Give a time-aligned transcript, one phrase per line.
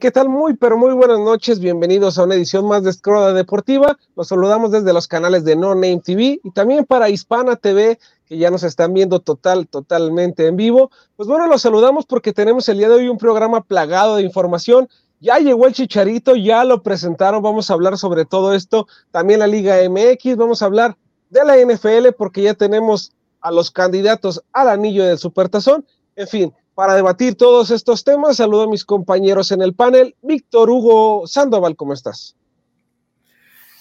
[0.00, 0.30] ¿qué tal?
[0.30, 1.60] Muy, pero muy buenas noches.
[1.60, 3.98] Bienvenidos a una edición más de Escroda Deportiva.
[4.16, 8.38] Los saludamos desde los canales de No Name TV y también para Hispana TV, que
[8.38, 10.90] ya nos están viendo total, totalmente en vivo.
[11.16, 14.88] Pues bueno, los saludamos porque tenemos el día de hoy un programa plagado de información.
[15.20, 17.42] Ya llegó el chicharito, ya lo presentaron.
[17.42, 18.86] Vamos a hablar sobre todo esto.
[19.10, 20.36] También la Liga MX.
[20.36, 20.96] Vamos a hablar
[21.28, 25.84] de la NFL porque ya tenemos a los candidatos al anillo del Supertazón.
[26.16, 30.16] En fin, para debatir todos estos temas, saludo a mis compañeros en el panel.
[30.22, 32.36] Víctor Hugo Sandoval, ¿cómo estás?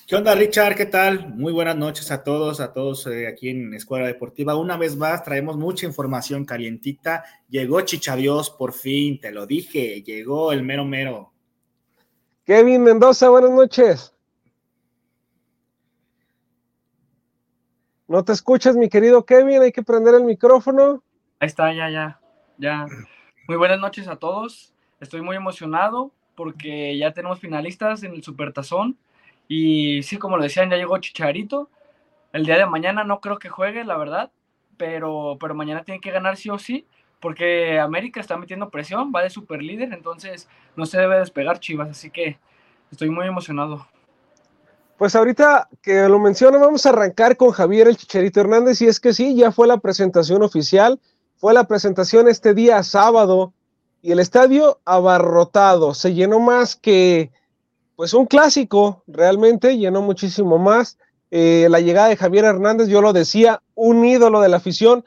[0.07, 0.75] ¿Qué onda, Richard?
[0.75, 1.35] ¿Qué tal?
[1.35, 4.55] Muy buenas noches a todos, a todos eh, aquí en Escuela Deportiva.
[4.55, 7.23] Una vez más, traemos mucha información calientita.
[7.47, 11.31] Llegó Chichadios, por fin, te lo dije, llegó el mero mero.
[12.43, 14.15] Kevin Mendoza, buenas noches.
[18.07, 21.03] No te escuchas, mi querido Kevin, hay que prender el micrófono.
[21.39, 22.19] Ahí está, ya, ya
[22.59, 22.85] ya.
[23.47, 24.73] Muy buenas noches a todos.
[24.99, 28.97] Estoy muy emocionado porque ya tenemos finalistas en el Supertazón.
[29.47, 31.69] Y sí, como lo decían, ya llegó Chicharito.
[32.31, 34.31] El día de mañana no creo que juegue, la verdad.
[34.77, 36.85] Pero, pero mañana tiene que ganar sí o sí.
[37.19, 39.93] Porque América está metiendo presión, va de super líder.
[39.93, 41.89] Entonces no se debe despegar Chivas.
[41.89, 42.37] Así que
[42.91, 43.87] estoy muy emocionado.
[44.97, 48.81] Pues ahorita que lo menciono, vamos a arrancar con Javier el Chicharito Hernández.
[48.81, 50.99] Y es que sí, ya fue la presentación oficial
[51.39, 53.53] fue la presentación este día sábado
[54.01, 57.31] y el estadio abarrotado, se llenó más que
[57.95, 60.97] pues un clásico, realmente llenó muchísimo más.
[61.31, 65.03] Eh, la llegada de Javier Hernández, yo lo decía, un ídolo de la afición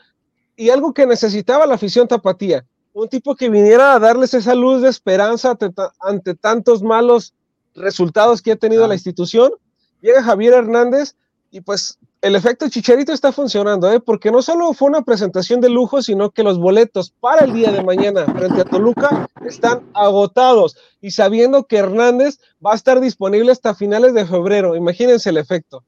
[0.57, 4.83] y algo que necesitaba la afición tapatía, un tipo que viniera a darles esa luz
[4.83, 5.57] de esperanza
[6.01, 7.34] ante, tantos malos
[7.74, 9.52] resultados que ha tenido la institución.
[10.01, 11.14] Llega Javier Hernández
[11.51, 13.98] y pues el efecto Chicharito está funcionando, ¿eh?
[13.98, 17.72] porque no solo fue una presentación de lujo, sino que los boletos para el día
[17.72, 23.50] de mañana frente a Toluca están agotados y sabiendo que Hernández va a estar disponible
[23.50, 24.77] hasta finales de febrero.
[24.77, 25.84] Imagínense el efecto.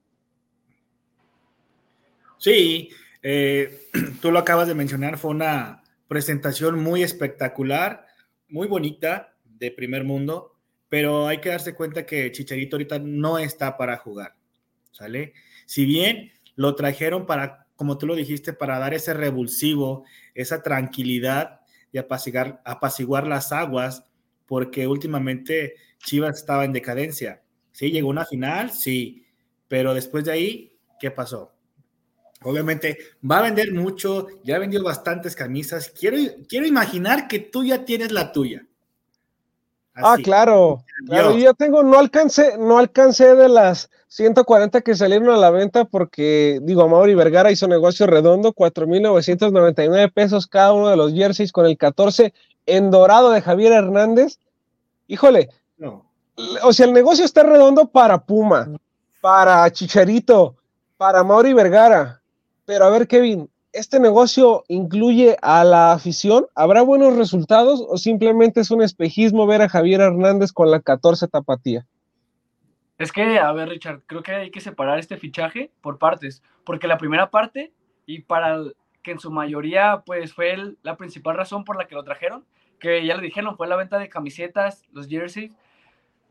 [2.38, 2.90] Sí,
[3.22, 3.88] eh,
[4.20, 8.06] tú lo acabas de mencionar, fue una presentación muy espectacular,
[8.48, 10.56] muy bonita, de primer mundo,
[10.88, 14.34] pero hay que darse cuenta que Chicharito ahorita no está para jugar,
[14.90, 15.32] ¿sale?
[15.66, 20.04] Si bien lo trajeron para, como tú lo dijiste, para dar ese revulsivo,
[20.34, 21.60] esa tranquilidad
[21.92, 24.04] y apaciguar, apaciguar las aguas,
[24.46, 27.42] porque últimamente Chivas estaba en decadencia.
[27.72, 29.26] Sí, llegó una final, sí,
[29.68, 31.52] pero después de ahí, ¿qué pasó?
[32.42, 32.98] Obviamente
[33.28, 35.90] va a vender mucho, ya ha vendido bastantes camisas.
[35.90, 38.66] Quiero, quiero imaginar que tú ya tienes la tuya.
[39.96, 45.36] Ah, claro, claro, yo tengo, no alcancé, no alcancé de las 140 que salieron a
[45.36, 51.12] la venta porque, digo, Mauri Vergara hizo negocio redondo, 4.999 pesos cada uno de los
[51.12, 52.34] jerseys con el 14
[52.66, 54.38] en dorado de Javier Hernández.
[55.06, 56.04] Híjole, no.
[56.62, 58.68] o sea, el negocio está redondo para Puma,
[59.20, 60.56] para Chicharito,
[60.96, 62.20] para Mauri Vergara,
[62.64, 66.46] pero a ver, Kevin, ¿este negocio incluye a la afición?
[66.54, 71.28] ¿Habrá buenos resultados o simplemente es un espejismo ver a Javier Hernández con la 14
[71.28, 71.84] tapatía?
[72.96, 76.86] Es que, a ver, Richard, creo que hay que separar este fichaje por partes, porque
[76.86, 77.72] la primera parte,
[78.06, 78.60] y para
[79.02, 82.44] que en su mayoría, pues fue la principal razón por la que lo trajeron,
[82.78, 85.52] que ya le dijeron, fue la venta de camisetas, los jerseys.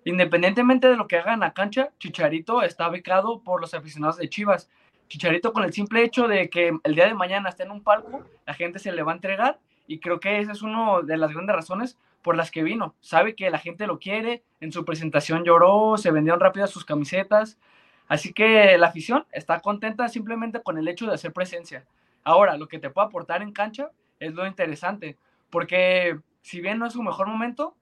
[0.06, 4.70] Independientemente de lo que hagan a cancha, Chicharito está becado por los aficionados de Chivas.
[5.08, 8.26] Chicharito con el simple hecho de que el día de mañana esté en un palco,
[8.46, 11.32] la gente se le va a entregar y creo que esa es una de las
[11.32, 12.96] grandes razones por las que vino.
[13.02, 17.60] Sabe que la gente lo quiere, en su presentación lloró, se vendieron rápidas sus camisetas,
[18.08, 21.86] así que la afición está contenta simplemente con el hecho de hacer presencia.
[22.24, 25.18] Ahora, lo que te puede aportar en cancha es lo interesante,
[25.50, 27.76] porque si bien no es su mejor momento,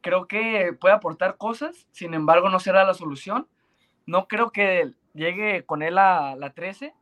[0.00, 3.48] creo que puede aportar cosas, sin embargo no será la solución.
[4.06, 6.94] No creo que llegue con él a la 13,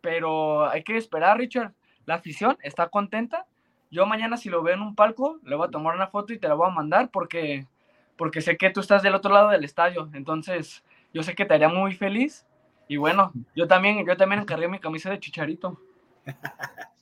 [0.00, 1.72] pero hay que esperar, Richard.
[2.04, 3.46] La afición está contenta.
[3.90, 6.38] Yo mañana si lo veo en un palco, le voy a tomar una foto y
[6.38, 7.66] te la voy a mandar porque,
[8.18, 10.10] porque sé que tú estás del otro lado del estadio.
[10.12, 10.84] Entonces,
[11.14, 12.46] yo sé que te haría muy feliz.
[12.88, 15.80] Y bueno, yo también, yo también encargué mi camisa de chicharito.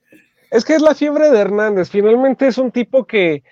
[0.51, 1.91] Es que es la fiebre de Hernández.
[1.91, 3.43] Finalmente es un tipo que,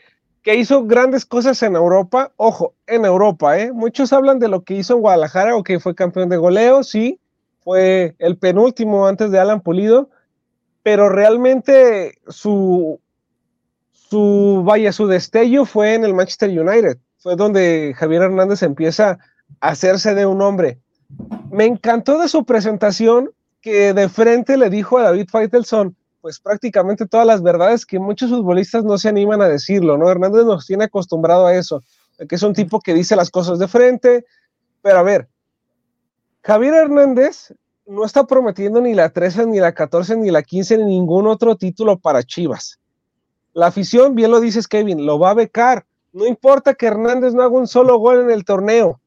[0.42, 2.32] que hizo grandes cosas en Europa.
[2.36, 3.72] Ojo, en Europa, ¿eh?
[3.72, 7.20] Muchos hablan de lo que hizo en Guadalajara o que fue campeón de goleo, sí,
[7.62, 10.10] fue el penúltimo antes de Alan Pulido,
[10.82, 13.00] pero realmente su,
[13.92, 16.98] su, vaya, su destello fue en el Manchester United.
[17.18, 19.18] Fue donde Javier Hernández empieza
[19.60, 20.80] a hacerse de un hombre.
[21.52, 23.30] Me encantó de su presentación
[23.60, 28.30] que de frente le dijo a David Faitelson, pues prácticamente todas las verdades que muchos
[28.30, 30.08] futbolistas no se animan a decirlo, ¿no?
[30.08, 31.82] Hernández nos tiene acostumbrado a eso.
[32.28, 34.24] que es un tipo que dice las cosas de frente,
[34.80, 35.28] pero a ver,
[36.44, 37.52] Javier Hernández
[37.86, 41.56] no está prometiendo ni la 13, ni la 14, ni la 15, ni ningún otro
[41.56, 42.78] título para Chivas.
[43.52, 45.84] La afición, bien lo dices Kevin, lo va a becar.
[46.12, 49.00] No importa que Hernández no haga un solo gol en el torneo.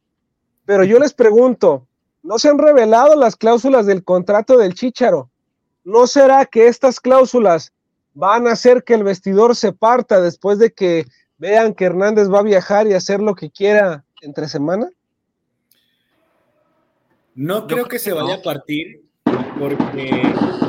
[0.65, 1.87] Pero yo les pregunto,
[2.23, 5.29] ¿no se han revelado las cláusulas del contrato del Chícharo?
[5.85, 7.71] ¿No será que estas cláusulas
[8.15, 11.05] van a hacer que el vestidor se parta después de que
[11.37, 14.89] vean que Hernández va a viajar y hacer lo que quiera entre semana?
[17.35, 19.03] No creo que se vaya a partir
[19.59, 20.09] porque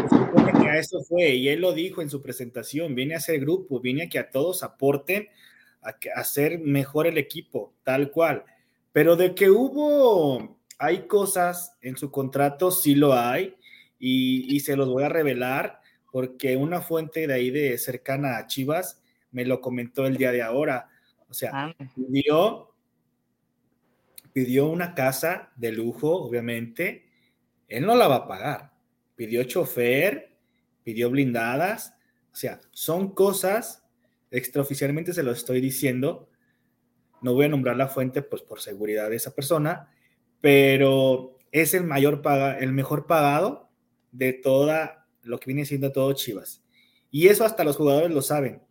[0.00, 3.20] se supone que a eso fue y él lo dijo en su presentación, viene a
[3.20, 5.28] ser grupo, viene a que a todos aporten
[5.80, 8.44] a, hacer mejor el equipo, tal cual.
[8.92, 13.56] Pero de que hubo, hay cosas en su contrato, sí lo hay
[13.98, 18.46] y, y se los voy a revelar porque una fuente de ahí de cercana a
[18.46, 19.02] Chivas
[19.32, 20.88] me lo comentó el día de ahora.
[21.28, 21.74] O sea, ah.
[21.94, 22.76] pidió
[24.36, 27.06] pidió una casa de lujo, obviamente,
[27.68, 28.72] él no la va a pagar.
[29.14, 30.36] Pidió chofer,
[30.84, 31.94] pidió blindadas,
[32.32, 33.82] o sea, son cosas,
[34.30, 36.28] extraoficialmente se lo estoy diciendo,
[37.22, 39.90] no voy a nombrar la fuente pues por seguridad de esa persona,
[40.42, 43.65] pero es el mayor paga, el mejor pagado
[44.16, 46.62] de toda lo que viene siendo todo Chivas.
[47.10, 48.62] Y eso hasta los jugadores lo saben.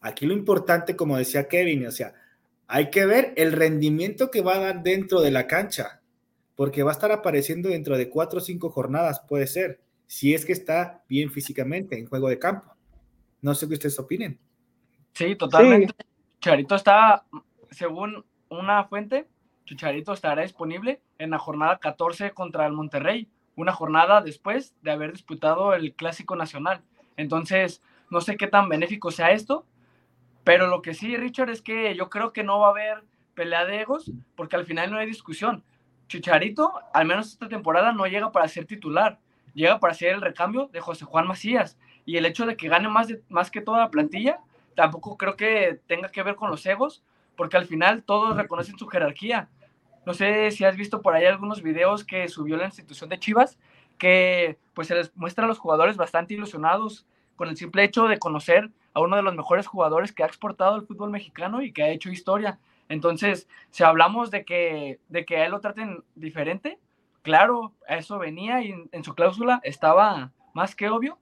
[0.00, 2.14] Aquí lo importante, como decía Kevin, o sea,
[2.66, 6.02] hay que ver el rendimiento que va a dar dentro de la cancha,
[6.54, 10.44] porque va a estar apareciendo dentro de cuatro o cinco jornadas, puede ser, si es
[10.44, 12.74] que está bien físicamente en juego de campo.
[13.42, 14.38] No sé qué ustedes opinen.
[15.14, 15.94] Sí, totalmente.
[16.40, 17.24] Chicharito está,
[17.70, 19.26] según una fuente,
[19.64, 23.28] Chicharito estará disponible en la jornada 14 contra el Monterrey,
[23.58, 26.80] una jornada después de haber disputado el Clásico Nacional.
[27.16, 29.66] Entonces, no sé qué tan benéfico sea esto,
[30.44, 33.64] pero lo que sí, Richard, es que yo creo que no va a haber pelea
[33.64, 35.64] de egos, porque al final no hay discusión.
[36.06, 39.18] Chicharito, al menos esta temporada, no llega para ser titular,
[39.54, 41.76] llega para ser el recambio de José Juan Macías.
[42.06, 44.38] Y el hecho de que gane más, más que toda la plantilla,
[44.76, 47.02] tampoco creo que tenga que ver con los egos,
[47.36, 49.48] porque al final todos reconocen su jerarquía.
[50.08, 53.58] No sé si has visto por ahí algunos videos que subió la institución de Chivas,
[53.98, 57.04] que pues se les muestra a los jugadores bastante ilusionados
[57.36, 60.76] con el simple hecho de conocer a uno de los mejores jugadores que ha exportado
[60.76, 62.58] el fútbol mexicano y que ha hecho historia.
[62.88, 66.78] Entonces, si hablamos de que, de que a él lo traten diferente,
[67.20, 71.18] claro, eso venía y en, su cláusula estaba más que obvio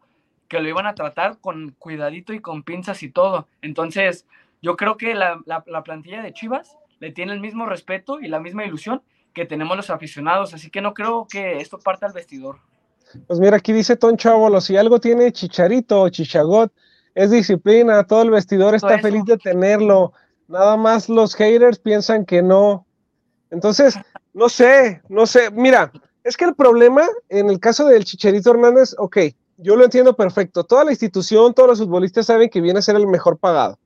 [0.46, 3.48] que lo iban a tratar con cuidadito y con pinzas y todo.
[3.62, 4.28] Entonces,
[4.62, 8.40] yo creo que la, la plantilla de Chivas le tiene el mismo respeto y la
[8.40, 9.02] misma ilusión
[9.32, 12.58] que tenemos los aficionados, así que no creo que esto parta al vestidor.
[13.26, 16.72] Pues mira, aquí dice Ton Chavolo, si algo tiene Chicharito o Chichagot,
[17.14, 20.12] es disciplina, todo el vestidor está feliz de tenerlo,
[20.48, 22.86] nada más los haters piensan que no.
[23.50, 23.98] Entonces,
[24.32, 25.92] no sé, no sé, mira,
[26.24, 29.18] es que el problema en el caso del Chicharito Hernández, ok,
[29.58, 32.96] yo lo entiendo perfecto, toda la institución, todos los futbolistas saben que viene a ser
[32.96, 33.78] el mejor pagado.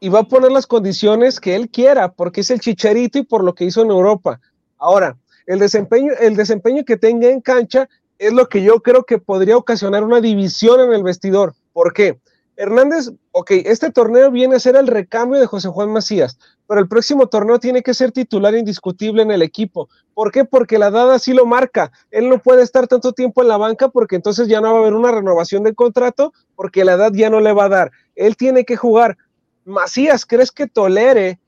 [0.00, 3.42] Y va a poner las condiciones que él quiera, porque es el Chicharito y por
[3.42, 4.40] lo que hizo en Europa.
[4.78, 9.18] Ahora, el desempeño, el desempeño que tenga en cancha es lo que yo creo que
[9.18, 11.54] podría ocasionar una división en el vestidor.
[11.72, 12.18] ¿Por qué?
[12.56, 16.86] Hernández, ok, este torneo viene a ser el recambio de José Juan Macías, pero el
[16.86, 19.88] próximo torneo tiene que ser titular indiscutible en el equipo.
[20.14, 20.44] ¿Por qué?
[20.44, 21.90] Porque la dada sí lo marca.
[22.12, 24.80] Él no puede estar tanto tiempo en la banca porque entonces ya no va a
[24.82, 27.90] haber una renovación del contrato porque la edad ya no le va a dar.
[28.14, 29.18] Él tiene que jugar.
[29.64, 31.38] Macías, ¿crees que tolere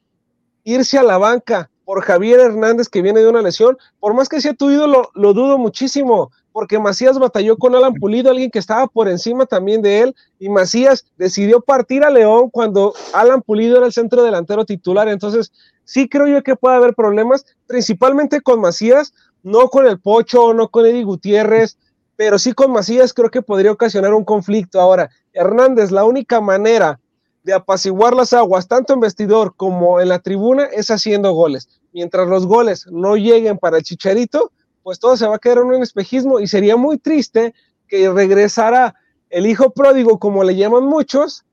[0.65, 3.77] irse a la banca por Javier Hernández que viene de una lesión?
[4.01, 8.31] Por más que sea tu ídolo, lo dudo muchísimo porque Macías batalló con Alan Pulido,
[8.31, 12.95] alguien que estaba por encima también de él, y Macías decidió partir a León cuando
[13.13, 15.07] Alan Pulido era el centro delantero titular.
[15.09, 15.53] Entonces,
[15.85, 20.69] sí creo yo que puede haber problemas, principalmente con Macías, no con el Pocho, no
[20.69, 21.77] con Eddie Gutiérrez,
[22.17, 24.81] pero sí con Macías creo que podría ocasionar un conflicto.
[24.81, 26.99] Ahora, Hernández, la única manera
[27.47, 31.69] de apaciguar las aguas, tanto en vestidor como en la tribuna, es haciendo goles.
[31.93, 34.51] Mientras los goles no lleguen para el Chicharito,
[34.83, 37.55] pues todo se va a quedar en un espejismo y sería muy triste
[37.87, 38.97] que regresara
[39.31, 41.45] el hijo pródigo, como le llaman muchos,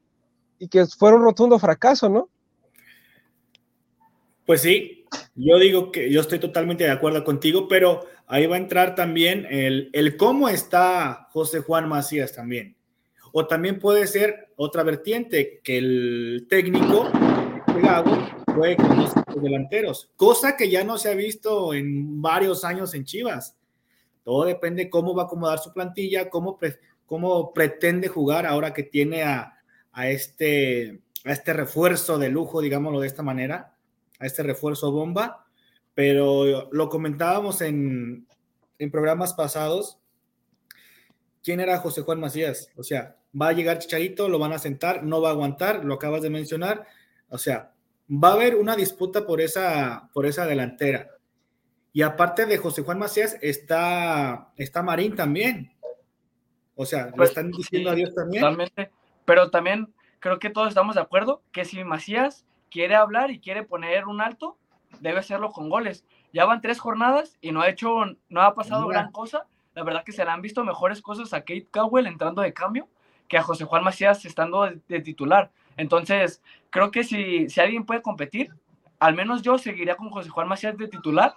[0.57, 2.27] y que fuera un rotundo fracaso, ¿no?
[4.47, 8.59] Pues sí, yo digo que yo estoy totalmente de acuerdo contigo, pero ahí va a
[8.59, 12.77] entrar también el, el cómo está José Juan Macías también.
[13.35, 17.09] O también puede ser otra vertiente, que el técnico,
[18.53, 23.05] juegue con los delanteros, cosa que ya no se ha visto en varios años en
[23.05, 23.57] Chivas.
[24.23, 26.59] Todo depende cómo va a acomodar su plantilla, cómo,
[27.07, 29.59] cómo pretende jugar ahora que tiene a,
[29.91, 33.75] a, este, a este refuerzo de lujo, digámoslo de esta manera,
[34.19, 35.47] a este refuerzo bomba,
[35.95, 38.27] pero lo comentábamos en,
[38.77, 39.97] en programas pasados.
[41.41, 42.69] ¿Quién era José Juan Macías?
[42.77, 45.95] O sea, va a llegar Chicharito, lo van a sentar, no va a aguantar, lo
[45.95, 46.85] acabas de mencionar.
[47.29, 47.71] O sea,
[48.09, 51.09] va a haber una disputa por esa, por esa delantera.
[51.91, 55.71] Y aparte de José Juan Macías, está, está Marín también.
[56.75, 58.41] O sea, le pues, están diciendo adiós también.
[58.41, 58.91] Totalmente.
[59.25, 63.63] Pero también creo que todos estamos de acuerdo que si Macías quiere hablar y quiere
[63.63, 64.57] poner un alto,
[64.99, 66.03] debe hacerlo con goles.
[66.33, 67.93] Ya van tres jornadas y no ha hecho,
[68.29, 69.45] no ha pasado gran cosa.
[69.75, 72.87] La verdad que se le han visto mejores cosas a Kate Cowell entrando de cambio
[73.33, 75.51] que a José Juan Macías estando de, titular.
[75.75, 78.53] Entonces, creo que si, si alguien puede competir,
[78.99, 81.33] al menos yo seguiría con José Juan Macías de titular.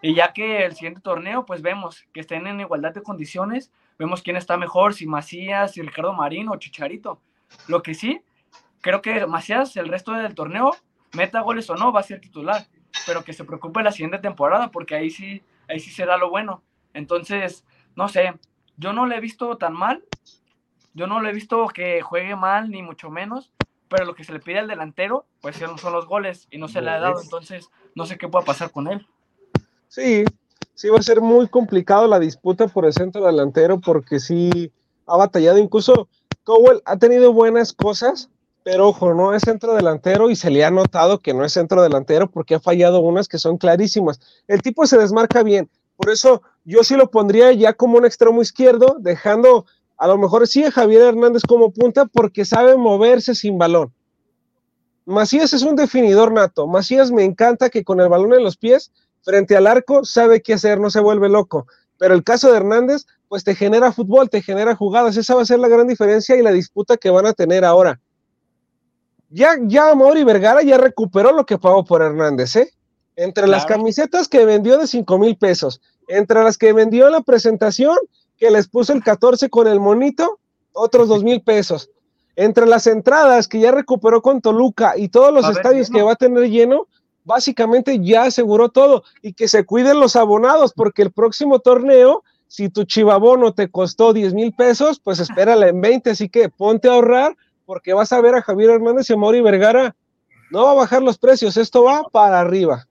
[0.00, 4.22] Y ya que el siguiente torneo, pues vemos que estén en igualdad de condiciones, vemos
[4.22, 7.20] quién está mejor, si Macías, si Ricardo Marín o Chicharito.
[7.66, 8.22] Lo que sí,
[8.80, 10.76] creo que Macías el resto del torneo,
[11.12, 12.68] meta goles o no, va a ser titular,
[13.04, 16.62] pero que se preocupe la siguiente temporada porque ahí sí, ahí sí será lo bueno.
[16.94, 18.32] Entonces, no sé,
[18.76, 20.04] yo no le he visto tan mal,
[20.94, 23.50] yo no le he visto que juegue mal, ni mucho menos,
[23.88, 26.80] pero lo que se le pide al delantero, pues son los goles y no se
[26.80, 29.06] le ha dado, entonces no sé qué pueda pasar con él.
[29.88, 30.24] Sí,
[30.74, 34.72] sí va a ser muy complicado la disputa por el centro delantero porque sí
[35.06, 35.58] ha batallado.
[35.58, 36.08] Incluso
[36.44, 38.30] Cowell ha tenido buenas cosas,
[38.62, 41.82] pero ojo, no es centro delantero y se le ha notado que no es centro
[41.82, 44.20] delantero porque ha fallado unas que son clarísimas.
[44.48, 48.40] El tipo se desmarca bien, por eso yo sí lo pondría ya como un extremo
[48.40, 49.66] izquierdo, dejando
[50.02, 53.94] a lo mejor sí a Javier Hernández como punta porque sabe moverse sin balón.
[55.04, 56.66] Macías es un definidor nato.
[56.66, 58.90] Macías me encanta que con el balón en los pies,
[59.22, 61.68] frente al arco, sabe qué hacer, no se vuelve loco.
[61.98, 65.16] Pero el caso de Hernández, pues te genera fútbol, te genera jugadas.
[65.16, 68.00] Esa va a ser la gran diferencia y la disputa que van a tener ahora.
[69.30, 72.72] Ya, ya Mauri Vergara ya recuperó lo que pagó por Hernández, ¿eh?
[73.14, 77.20] Entre las camisetas que vendió de 5 mil pesos, entre las que vendió en la
[77.20, 77.96] presentación,
[78.42, 80.40] que les puso el 14 con el monito,
[80.72, 81.90] otros 2 mil pesos.
[82.34, 86.16] Entre las entradas que ya recuperó con Toluca y todos los estadios que va a
[86.16, 86.88] tener lleno,
[87.22, 92.68] básicamente ya aseguró todo y que se cuiden los abonados porque el próximo torneo, si
[92.68, 96.94] tu chivabono te costó 10 mil pesos, pues espérala en 20, así que ponte a
[96.94, 99.94] ahorrar porque vas a ver a Javier Hernández y a Mauri Vergara,
[100.50, 102.88] no va a bajar los precios, esto va para arriba.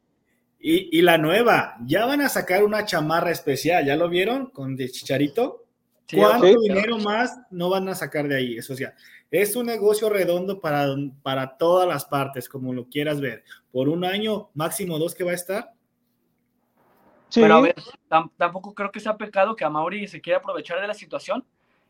[0.63, 4.51] Y, la nueva, ya van a sacar una chamarra especial, ¿ya lo vieron?
[4.51, 5.65] Con de Chicharito.
[6.13, 8.57] ¿Cuánto dinero más no van a sacar de ahí?
[8.57, 8.93] Eso, o sea,
[9.31, 10.87] es un negocio redondo para,
[11.23, 13.43] para todas las partes, como lo quieras ver.
[13.71, 15.73] Por un año, máximo dos que va a estar.
[17.29, 17.41] Sí.
[17.41, 17.75] Pero a ver,
[18.37, 21.43] tampoco creo que sea pecado que a Mauri se quiera aprovechar de la situación.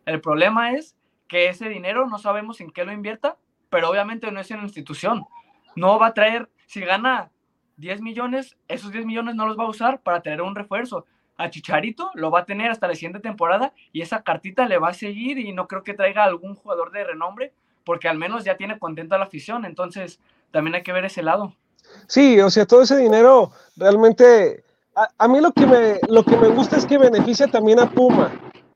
[0.06, 0.96] El problema es
[1.28, 3.38] que ese dinero no sabemos en qué lo invierta,
[3.70, 5.26] pero obviamente no es una institución.
[5.76, 7.31] No va a traer, si gana
[7.82, 11.06] 10 millones, esos 10 millones no los va a usar para tener un refuerzo.
[11.36, 14.90] A Chicharito, lo va a tener hasta la siguiente temporada y esa cartita le va
[14.90, 17.52] a seguir y no creo que traiga algún jugador de renombre
[17.84, 20.20] porque al menos ya tiene contenta la afición, entonces
[20.52, 21.56] también hay que ver ese lado.
[22.08, 24.64] Sí, o sea, todo ese dinero realmente,
[25.18, 28.32] a, mí lo que, me, lo que me gusta es que beneficia también a Puma,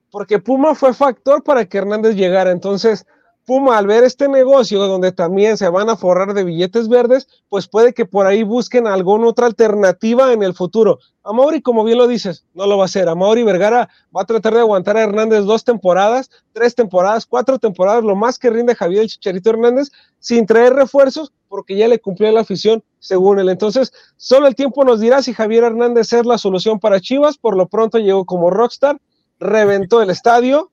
[0.09, 3.05] porque Puma fue factor para que Hernández llegara, entonces
[3.45, 7.67] Puma, al ver este negocio donde también se van a forrar de billetes verdes, pues
[7.67, 10.97] puede que por ahí busquen alguna otra alternativa en el futuro.
[11.23, 13.07] A Mauri, como bien lo dices, no lo va a hacer.
[13.07, 17.59] A Mauri Vergara va a tratar de aguantar a Hernández dos temporadas, tres temporadas, cuatro
[17.59, 21.99] temporadas, lo más que rinde Javier el Chicharito Hernández, sin traer refuerzos, porque ya le
[21.99, 23.49] cumplió la afición, según él.
[23.49, 27.37] Entonces, solo el tiempo nos dirá si Javier Hernández es la solución para Chivas.
[27.37, 28.99] Por lo pronto llegó como rockstar,
[29.39, 30.71] reventó el estadio,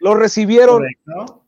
[0.00, 0.82] lo recibieron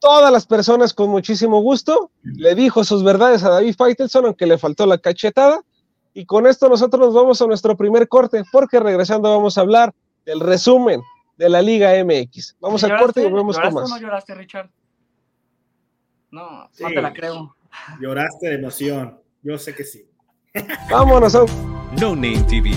[0.00, 2.10] todas las personas con muchísimo gusto.
[2.22, 5.60] Le dijo sus verdades a David Faitelson, aunque le faltó la cachetada.
[6.12, 9.94] Y con esto nosotros nos vamos a nuestro primer corte, porque regresando vamos a hablar
[10.24, 11.00] del resumen
[11.36, 12.56] de la Liga MX.
[12.60, 13.88] Vamos al corte y volvemos con más.
[13.88, 14.70] no lloraste, Richard?
[16.30, 17.56] No, no te la creo.
[18.00, 19.20] Lloraste de emoción.
[19.42, 20.08] Yo sé que sí.
[20.90, 21.34] Vámonos.
[21.34, 21.44] A...
[22.00, 22.72] No Name TV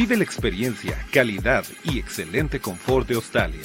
[0.00, 3.60] Vive la experiencia, calidad y excelente confort de Australia.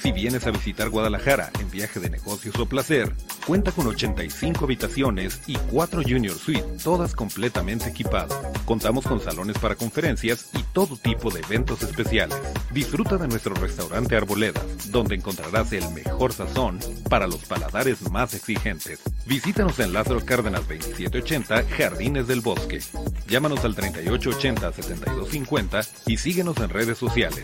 [0.00, 3.12] Si vienes a visitar Guadalajara en viaje de negocios o placer,
[3.44, 8.32] cuenta con 85 habitaciones y 4 Junior Suite, todas completamente equipadas.
[8.64, 12.38] Contamos con salones para conferencias y todo tipo de eventos especiales.
[12.70, 16.78] Disfruta de nuestro restaurante Arboleda, donde encontrarás el mejor sazón
[17.10, 19.00] para los paladares más exigentes.
[19.26, 22.80] Visítanos en Lázaro Cárdenas 2780, Jardines del Bosque.
[23.28, 27.42] Llámanos al 3880-7250 y síguenos en redes sociales.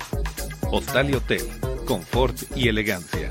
[0.71, 1.43] Hostal y Hotel
[1.93, 3.22] confort y elegancia.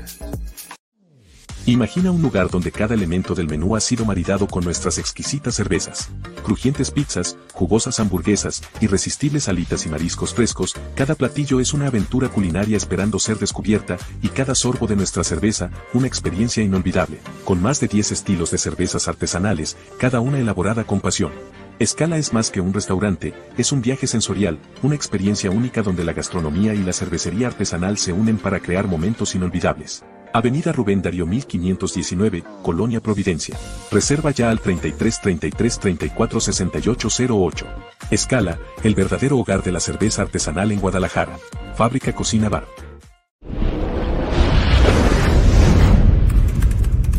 [1.64, 6.10] Imagina un lugar donde cada elemento del menú ha sido maridado con nuestras exquisitas cervezas.
[6.42, 12.76] Crujientes pizzas, jugosas hamburguesas, irresistibles alitas y mariscos frescos, cada platillo es una aventura culinaria
[12.76, 17.20] esperando ser descubierta, y cada sorbo de nuestra cerveza, una experiencia inolvidable.
[17.44, 21.30] Con más de 10 estilos de cervezas artesanales, cada una elaborada con pasión.
[21.78, 26.12] Escala es más que un restaurante, es un viaje sensorial, una experiencia única donde la
[26.12, 30.02] gastronomía y la cervecería artesanal se unen para crear momentos inolvidables.
[30.32, 33.56] Avenida Rubén Darío 1519, Colonia Providencia.
[33.90, 37.66] Reserva ya al 33 33 34 68 08.
[38.10, 41.38] Escala, el verdadero hogar de la cerveza artesanal en Guadalajara.
[41.76, 42.66] Fábrica Cocina Bar.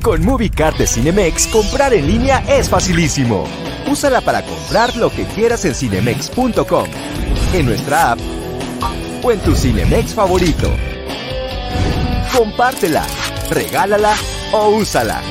[0.02, 3.46] Con MovieCard de Cinemex, comprar en línea es facilísimo.
[3.90, 6.88] Úsala para comprar lo que quieras en cinemex.com,
[7.54, 8.20] en nuestra app
[9.24, 10.70] o en tu Cinemex favorito
[12.34, 13.06] compártela,
[13.50, 14.14] regálala
[14.52, 15.22] o úsala.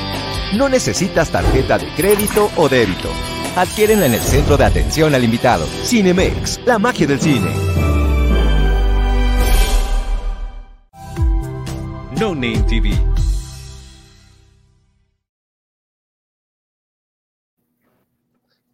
[0.55, 3.09] No necesitas tarjeta de crédito o débito.
[3.55, 5.65] Adquiérenla en el centro de atención al invitado.
[5.83, 7.51] Cinemex, la magia del cine.
[12.19, 12.91] No Name TV.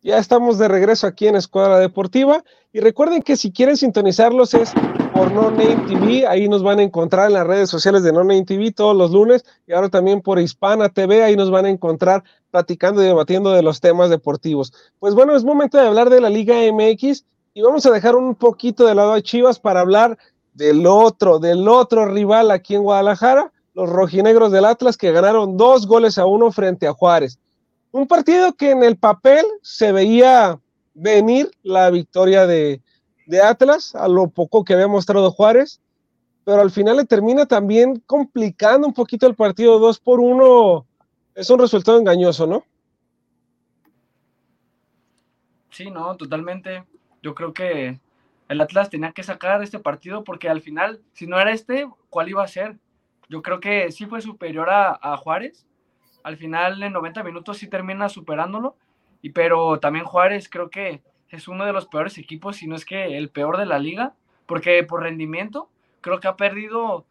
[0.02, 4.74] Ya estamos de regreso aquí en Escuadra Deportiva y recuerden que si quieren sintonizarlos es
[5.20, 8.20] por No Name TV, ahí nos van a encontrar en las redes sociales de No
[8.20, 11.70] Name TV todos los lunes y ahora también por Hispana TV, ahí nos van a
[11.70, 14.72] encontrar platicando y debatiendo de los temas deportivos.
[14.98, 18.34] Pues bueno, es momento de hablar de la Liga MX y vamos a dejar un
[18.34, 20.18] poquito de lado a Chivas para hablar
[20.54, 25.86] del otro, del otro rival aquí en Guadalajara, los rojinegros del Atlas que ganaron dos
[25.86, 27.40] goles a uno frente a Juárez.
[27.92, 30.58] Un partido que en el papel se veía
[30.94, 32.82] venir la victoria de,
[33.30, 35.80] de Atlas, a lo poco que había mostrado Juárez,
[36.44, 40.86] pero al final le termina también complicando un poquito el partido 2 por 1.
[41.36, 42.64] Es un resultado engañoso, ¿no?
[45.70, 46.84] Sí, no, totalmente.
[47.22, 48.00] Yo creo que
[48.48, 52.30] el Atlas tenía que sacar este partido porque al final, si no era este, ¿cuál
[52.30, 52.78] iba a ser?
[53.30, 55.68] Yo creo que sí fue superior a, a Juárez,
[56.24, 58.76] al final en 90 minutos sí termina superándolo,
[59.22, 62.86] y, pero también Juárez creo que es uno de los peores equipos, si no es
[62.86, 64.14] que el peor de la liga,
[64.46, 65.70] porque por rendimiento
[66.02, 67.06] creo que ha perdido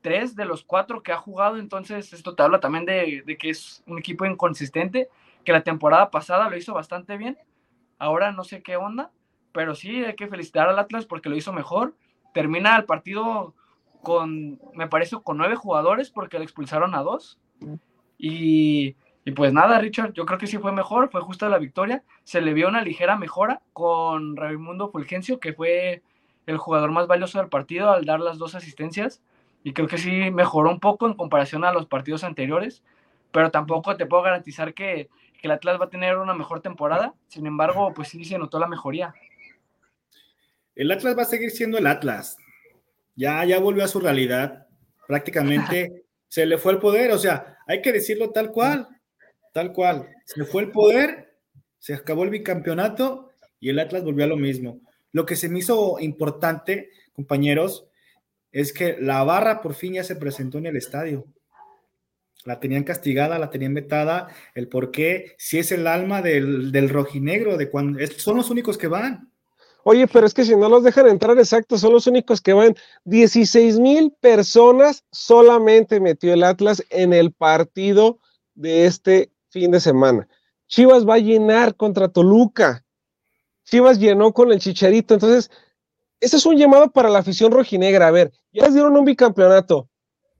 [0.00, 3.50] tres de los cuatro que ha jugado, entonces esto te habla también de, de que
[3.50, 5.08] es un equipo inconsistente,
[5.44, 7.38] que la temporada pasada lo hizo bastante bien,
[7.98, 9.10] ahora no sé qué onda,
[9.52, 11.94] pero sí hay que felicitar al Atlas porque lo hizo mejor,
[12.34, 13.54] termina el partido
[14.02, 17.38] con, me parece, con nueve jugadores porque le expulsaron a dos.
[18.18, 18.94] Y,
[19.26, 22.04] y, pues nada, Richard, yo creo que sí fue mejor, fue justa la victoria.
[22.22, 26.04] Se le vio una ligera mejora con Raimundo Fulgencio, que fue
[26.46, 29.20] el jugador más valioso del partido al dar las dos asistencias.
[29.64, 32.84] Y creo que sí mejoró un poco en comparación a los partidos anteriores,
[33.32, 35.08] pero tampoco te puedo garantizar que,
[35.40, 37.12] que el Atlas va a tener una mejor temporada.
[37.26, 39.12] Sin embargo, pues sí se notó la mejoría.
[40.76, 42.36] El Atlas va a seguir siendo el Atlas.
[43.16, 44.68] Ya, ya volvió a su realidad.
[45.08, 48.88] Prácticamente se le fue el poder, o sea, hay que decirlo tal cual,
[49.56, 50.10] tal cual.
[50.26, 51.34] Se fue el poder,
[51.78, 54.82] se acabó el bicampeonato y el Atlas volvió a lo mismo.
[55.12, 57.88] Lo que se me hizo importante, compañeros,
[58.52, 61.24] es que la barra por fin ya se presentó en el estadio.
[62.44, 64.28] La tenían castigada, la tenían vetada.
[64.54, 68.76] El por qué, si es el alma del, del rojinegro, de cuando son los únicos
[68.76, 69.32] que van.
[69.84, 72.74] Oye, pero es que si no los dejan entrar exacto, son los únicos que van.
[73.04, 78.18] 16 mil personas solamente metió el Atlas en el partido
[78.54, 80.28] de este fin de semana.
[80.68, 82.84] Chivas va a llenar contra Toluca.
[83.64, 85.14] Chivas llenó con el Chicharito.
[85.14, 85.50] Entonces,
[86.20, 88.08] ese es un llamado para la afición rojinegra.
[88.08, 89.88] A ver, ya les dieron un bicampeonato.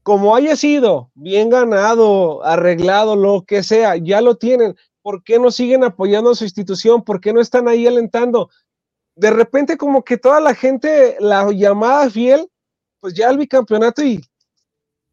[0.02, 4.76] Como haya sido, bien ganado, arreglado, lo que sea, ya lo tienen.
[5.00, 7.02] ¿Por qué no siguen apoyando a su institución?
[7.02, 8.50] ¿Por qué no están ahí alentando?
[9.16, 12.48] de repente como que toda la gente, la llamada fiel,
[13.00, 14.22] pues ya el bicampeonato y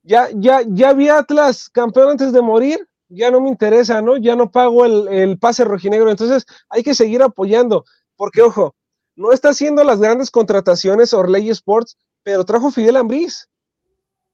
[0.03, 4.17] ya, ya, ya vi Atlas campeón antes de morir, ya no me interesa, ¿no?
[4.17, 8.75] Ya no pago el, el pase rojinegro, entonces hay que seguir apoyando, porque ojo,
[9.15, 13.49] no está haciendo las grandes contrataciones Orley Sports, pero trajo Fidel Ambriz,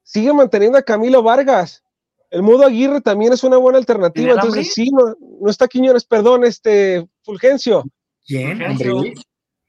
[0.04, 1.84] sigue manteniendo a Camilo Vargas,
[2.30, 6.44] el Mudo Aguirre también es una buena alternativa, entonces sí, no, no está Quiñones, perdón,
[6.44, 7.84] este Fulgencio.
[8.26, 8.60] ¿Quién?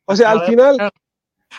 [0.04, 0.92] O sea, al final,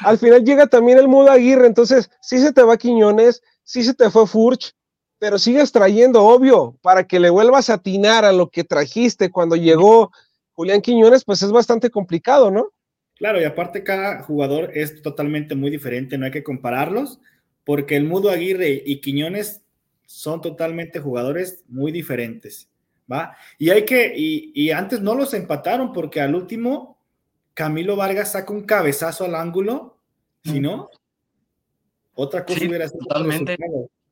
[0.01, 3.93] al final llega también el Mudo Aguirre, entonces sí se te va Quiñones, sí se
[3.93, 4.73] te fue Furch,
[5.21, 9.55] pero sigues trayendo, obvio, para que le vuelvas a atinar a lo que trajiste cuando
[9.55, 10.11] llegó
[10.53, 12.71] Julián Quiñones, pues es bastante complicado, ¿no?
[13.17, 17.19] Claro, y aparte cada jugador es totalmente muy diferente, no hay que compararlos,
[17.63, 19.61] porque el Mudo Aguirre y Quiñones
[20.07, 22.67] son totalmente jugadores muy diferentes,
[23.09, 23.37] ¿va?
[23.59, 26.97] Y hay que, y, antes no los empataron porque al último
[27.53, 29.99] Camilo Vargas saca un cabezazo al ángulo,
[30.43, 30.89] si no,
[32.15, 33.55] otra cosa hubiera sido totalmente.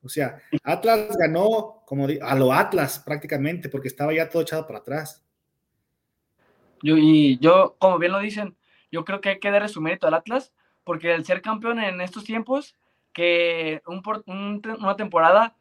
[0.02, 4.78] O sea, Atlas ganó como a lo Atlas prácticamente porque estaba ya todo echado para
[4.78, 5.24] atrás.
[6.82, 8.56] Yo, y yo, como bien lo dicen,
[8.90, 10.52] yo creo que hay que darle su mérito al Atlas
[10.84, 12.76] porque el ser campeón en estos tiempos,
[13.12, 15.54] que un, una temporada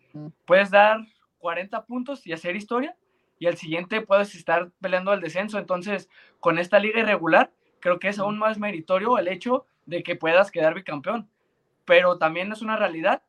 [0.46, 1.06] puedes dar
[1.40, 2.96] 40 puntos y hacer historia,
[3.38, 5.58] y al siguiente puedes estar peleando el descenso.
[5.58, 10.16] Entonces, con esta liga irregular, creo que es aún más meritorio el hecho de que
[10.16, 11.30] puedas quedar bicampeón.
[11.86, 13.24] Pero también es una realidad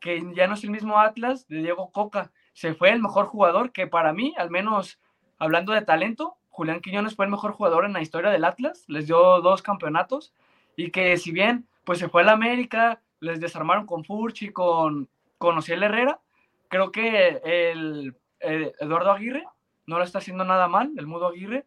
[0.00, 2.32] que ya no es el mismo Atlas de Diego Coca.
[2.52, 4.98] Se fue el mejor jugador que para mí, al menos
[5.38, 9.06] hablando de talento, Julián Quiñones fue el mejor jugador en la historia del Atlas, les
[9.06, 10.34] dio dos campeonatos
[10.76, 15.08] y que si bien pues se fue a la América, les desarmaron con Furchi, con,
[15.38, 16.20] con Ociel Herrera,
[16.68, 19.44] creo que el, Eduardo Aguirre
[19.86, 21.66] no lo está haciendo nada mal, el Mudo Aguirre.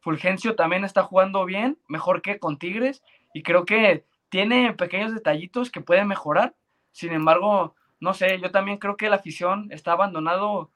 [0.00, 3.02] Fulgencio también está jugando bien, mejor que con Tigres,
[3.34, 6.54] y creo que tiene pequeños detallitos que pueden mejorar.
[6.94, 10.70] Sin embargo, no sé, yo también creo que la afición está abandonado,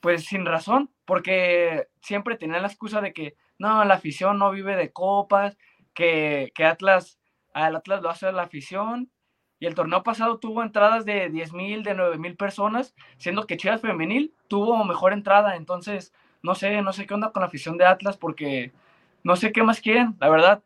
[0.00, 4.74] pues sin razón, porque siempre tenía la excusa de que no, la afición no vive
[4.74, 5.56] de copas,
[5.94, 7.20] que, que Atlas,
[7.54, 9.12] al Atlas lo hace la afición,
[9.60, 13.56] y el torneo pasado tuvo entradas de 10 mil, de 9 mil personas, siendo que
[13.56, 15.54] Chivas Femenil tuvo mejor entrada.
[15.54, 18.72] Entonces, no sé, no sé qué onda con la afición de Atlas porque
[19.22, 20.64] no sé qué más quieren, la verdad.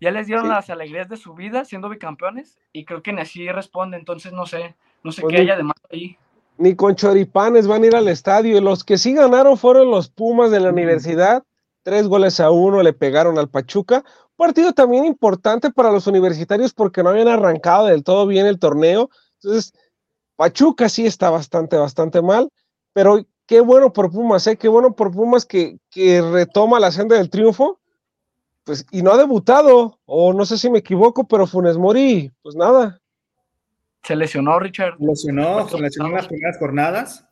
[0.00, 3.48] Ya les dieron las alegrías de su vida siendo bicampeones y creo que ni así
[3.50, 3.96] responde.
[3.96, 6.16] Entonces, no sé, no sé pues qué haya de más ahí.
[6.58, 8.60] Ni con choripanes van a ir al estadio.
[8.60, 11.42] Los que sí ganaron fueron los Pumas de la universidad.
[11.82, 14.04] Tres goles a uno le pegaron al Pachuca
[14.36, 19.10] partido también importante para los universitarios porque no habían arrancado del todo bien el torneo.
[19.40, 19.72] Entonces,
[20.36, 22.50] Pachuca sí está bastante, bastante mal,
[22.92, 24.56] pero qué bueno por Pumas, ¿eh?
[24.56, 27.80] qué bueno por Pumas que, que retoma la senda del triunfo.
[28.66, 32.56] Pues, y no ha debutado, o no sé si me equivoco, pero Funes Mori, pues
[32.56, 33.00] nada.
[34.02, 34.96] Se lesionó, Richard.
[34.98, 37.28] Lesionó, se lesionó en las primeras jornadas,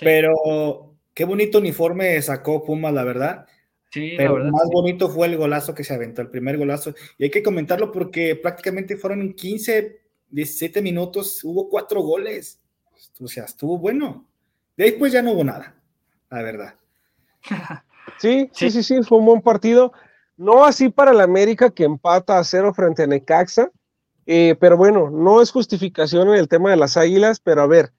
[0.00, 3.46] pero qué bonito uniforme sacó Pumas, la verdad.
[3.92, 6.94] Pero más bonito fue el golazo que se aventó, el primer golazo.
[7.18, 10.00] Y hay que comentarlo porque prácticamente fueron 15,
[10.30, 12.58] 17 minutos, hubo cuatro goles.
[13.20, 14.26] O sea, estuvo bueno.
[14.78, 15.76] De ahí pues ya no hubo nada,
[16.30, 16.74] la verdad.
[18.18, 19.92] Sí, sí, sí, sí, fue un buen partido.
[20.36, 23.70] No así para el América que empata a cero frente a Necaxa.
[24.26, 27.92] Eh, pero bueno, no es justificación en el tema de las águilas, pero a ver,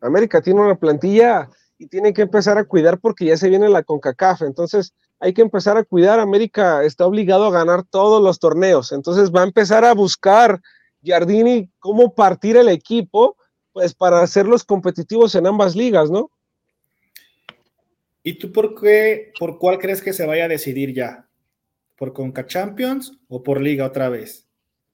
[0.00, 3.82] América tiene una plantilla y tiene que empezar a cuidar porque ya se viene la
[3.82, 4.42] CONCACAF.
[4.42, 6.20] Entonces, hay que empezar a cuidar.
[6.20, 10.60] América está obligado a ganar todos los torneos, entonces va a empezar a buscar
[11.04, 13.36] Jardini cómo partir el equipo,
[13.72, 16.30] pues para hacerlos competitivos en ambas ligas, ¿no?
[18.22, 21.25] ¿Y tú por qué, por cuál crees que se vaya a decidir ya?
[21.96, 24.46] ¿Por Conca Champions o por Liga otra vez?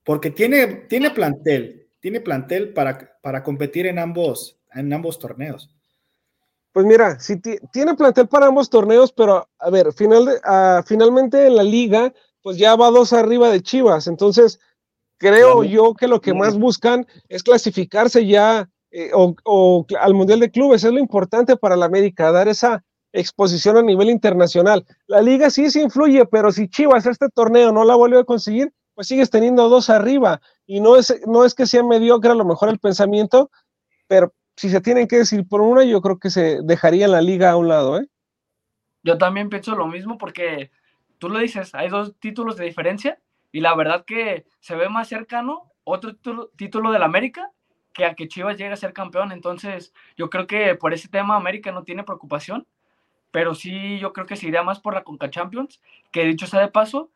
[0.03, 5.73] Porque tiene, tiene plantel, tiene plantel para, para competir en ambos, en ambos torneos.
[6.73, 7.39] Pues mira, sí
[7.71, 10.39] tiene plantel para ambos torneos, pero a ver, final de,
[10.87, 12.11] finalmente en la liga,
[12.41, 14.07] pues ya va dos arriba de Chivas.
[14.07, 14.59] Entonces,
[15.17, 20.49] creo yo que lo que más buscan es clasificarse ya eh, o, al Mundial de
[20.49, 20.83] Clubes.
[20.83, 24.85] Es lo importante para la América, dar esa exposición a nivel internacional.
[25.07, 28.73] La liga sí se influye, pero si Chivas este torneo no la vuelve a conseguir,
[28.95, 30.41] pues sigues teniendo dos arriba.
[30.65, 33.51] Y no es, no es que sea mediocre a lo mejor el pensamiento,
[34.07, 37.51] pero si se tienen que decir por una, yo creo que se dejaría la liga
[37.51, 38.07] a un lado, ¿eh?
[39.03, 40.71] Yo también pienso lo mismo porque
[41.17, 43.19] tú lo dices, hay dos títulos de diferencia
[43.51, 47.51] y la verdad que se ve más cercano otro título, título del América
[47.93, 49.31] que a que Chivas llegue a ser campeón.
[49.31, 52.65] Entonces, yo creo que por ese tema América no tiene preocupación,
[53.33, 56.61] pero sí yo creo que se iría más por la Conca Champions, que dicho sea
[56.61, 57.09] de paso,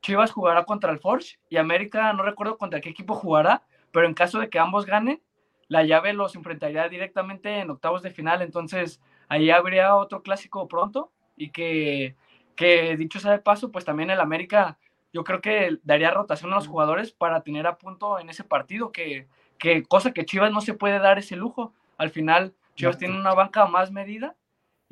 [0.00, 4.14] Chivas jugará contra el Forge y América no recuerdo contra qué equipo jugará, pero en
[4.14, 5.22] caso de que ambos ganen,
[5.68, 11.12] la llave los enfrentaría directamente en octavos de final, entonces ahí habría otro clásico pronto
[11.36, 12.16] y que,
[12.56, 14.78] que dicho sea de paso, pues también el América
[15.12, 18.90] yo creo que daría rotación a los jugadores para tener a punto en ese partido,
[18.90, 21.72] que, que cosa que Chivas no se puede dar ese lujo.
[21.98, 24.34] Al final, Chivas tiene una banca más medida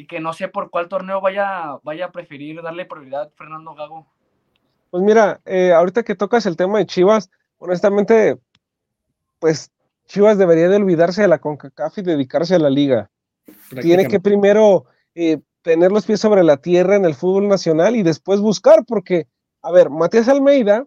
[0.01, 3.75] y que no sé por cuál torneo vaya, vaya a preferir darle prioridad a Fernando
[3.75, 4.07] Gago.
[4.89, 8.39] Pues mira, eh, ahorita que tocas el tema de Chivas, honestamente,
[9.41, 9.71] pues
[10.07, 13.11] Chivas debería de olvidarse de la CONCACAF y dedicarse a la liga.
[13.83, 18.03] Tiene que primero eh, tener los pies sobre la tierra en el fútbol nacional y
[18.03, 19.27] después buscar, porque,
[19.61, 20.87] a ver, Matías Almeida,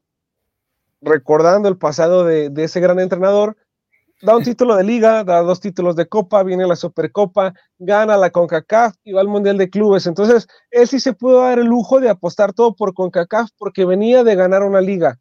[1.02, 3.58] recordando el pasado de, ese gran entrenador,
[4.24, 8.30] da un título de liga, da dos títulos de copa, viene la Supercopa, gana la
[8.30, 10.08] CONCACAF y va al Mundial de Clubes.
[10.08, 14.24] Entonces, él sí se pudo dar el lujo de apostar todo por CONCACAF porque venía
[14.24, 15.20] de ganar una liga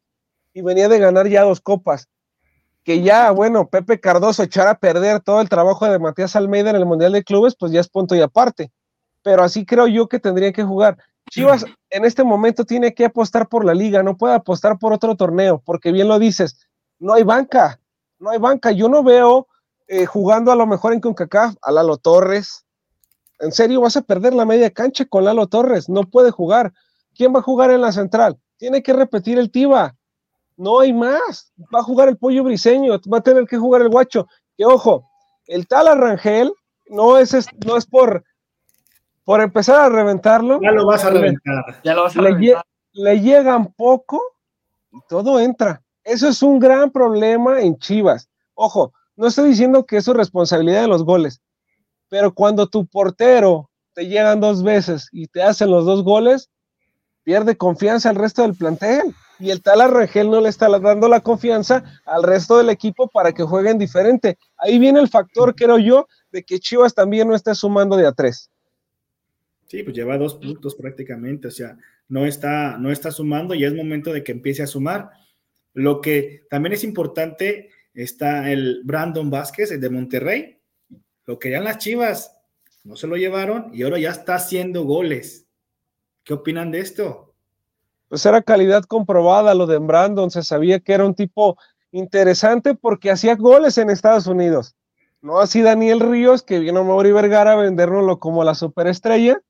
[0.55, 2.09] y venía de ganar ya dos copas.
[2.85, 6.77] Que ya, bueno, Pepe Cardoso echar a perder todo el trabajo de Matías Almeida en
[6.77, 8.71] el Mundial de Clubes, pues ya es punto y aparte.
[9.25, 10.97] Pero así creo yo que tendría que jugar.
[11.29, 15.17] Chivas en este momento tiene que apostar por la liga, no puede apostar por otro
[15.17, 17.81] torneo, porque bien lo dices, no hay banca,
[18.23, 18.71] no hay banca.
[18.71, 19.49] Yo no veo
[19.89, 22.65] eh, jugando a lo mejor en CONCACAF a Lalo Torres.
[23.41, 26.73] En serio, vas a perder la media cancha con Lalo Torres, no puede jugar.
[27.15, 28.39] ¿Quién va a jugar en la central?
[28.57, 29.97] Tiene que repetir el Tiba.
[30.57, 31.53] No hay más.
[31.75, 34.29] Va a jugar el pollo briseño, va a tener que jugar el guacho.
[34.57, 35.11] Que ojo,
[35.47, 36.53] el tal Arrangel
[36.89, 37.35] no es,
[37.67, 38.25] no es por,
[39.25, 40.61] por empezar a reventarlo.
[40.63, 41.83] Ya lo vas a reventar.
[41.83, 42.65] Ya lo vas a le, reventar.
[42.93, 44.23] le llegan poco
[44.93, 45.83] y todo entra.
[46.05, 48.29] Eso es un gran problema en Chivas.
[48.55, 51.41] Ojo, no estoy diciendo que es responsabilidad de los goles,
[52.09, 56.51] pero cuando tu portero te llegan dos veces y te hacen los dos goles,
[57.25, 59.15] pierde confianza al resto del plantel.
[59.39, 63.33] Y el tal Arrangel no le está dando la confianza al resto del equipo para
[63.33, 64.39] que jueguen diferente.
[64.57, 68.13] Ahí viene el factor, creo yo, de que Chivas también no está sumando de a
[68.13, 68.51] tres.
[69.67, 71.77] Sí, pues lleva dos puntos prácticamente, o sea,
[72.09, 75.11] no está, no está sumando y es momento de que empiece a sumar.
[75.75, 80.59] Lo que también es importante está el Brandon Vázquez, el de Monterrey.
[81.27, 82.37] Lo querían las Chivas,
[82.85, 85.47] no se lo llevaron y ahora ya está haciendo goles.
[86.25, 87.35] ¿Qué opinan de esto?
[88.09, 91.57] Pues era calidad comprobada lo de Brandon, se sabía que era un tipo
[91.93, 94.75] interesante porque hacía goles en Estados Unidos.
[95.21, 99.41] No así Daniel Ríos, que vino a Mauri Vergara a vendérnoslo como la superestrella,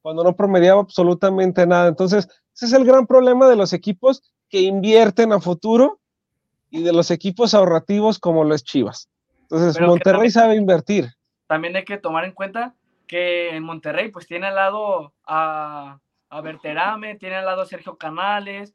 [0.00, 1.88] cuando no promediaba absolutamente nada.
[1.88, 6.00] Entonces, ese es el gran problema de los equipos que invierten a futuro
[6.70, 9.08] y de los equipos ahorrativos como lo es Chivas.
[9.42, 11.08] Entonces, Pero Monterrey también- sabe invertir.
[11.46, 12.74] También hay que tomar en cuenta
[13.06, 17.96] que en Monterrey pues tiene al lado a, a Berterame, tiene al lado a Sergio
[17.96, 18.74] Canales,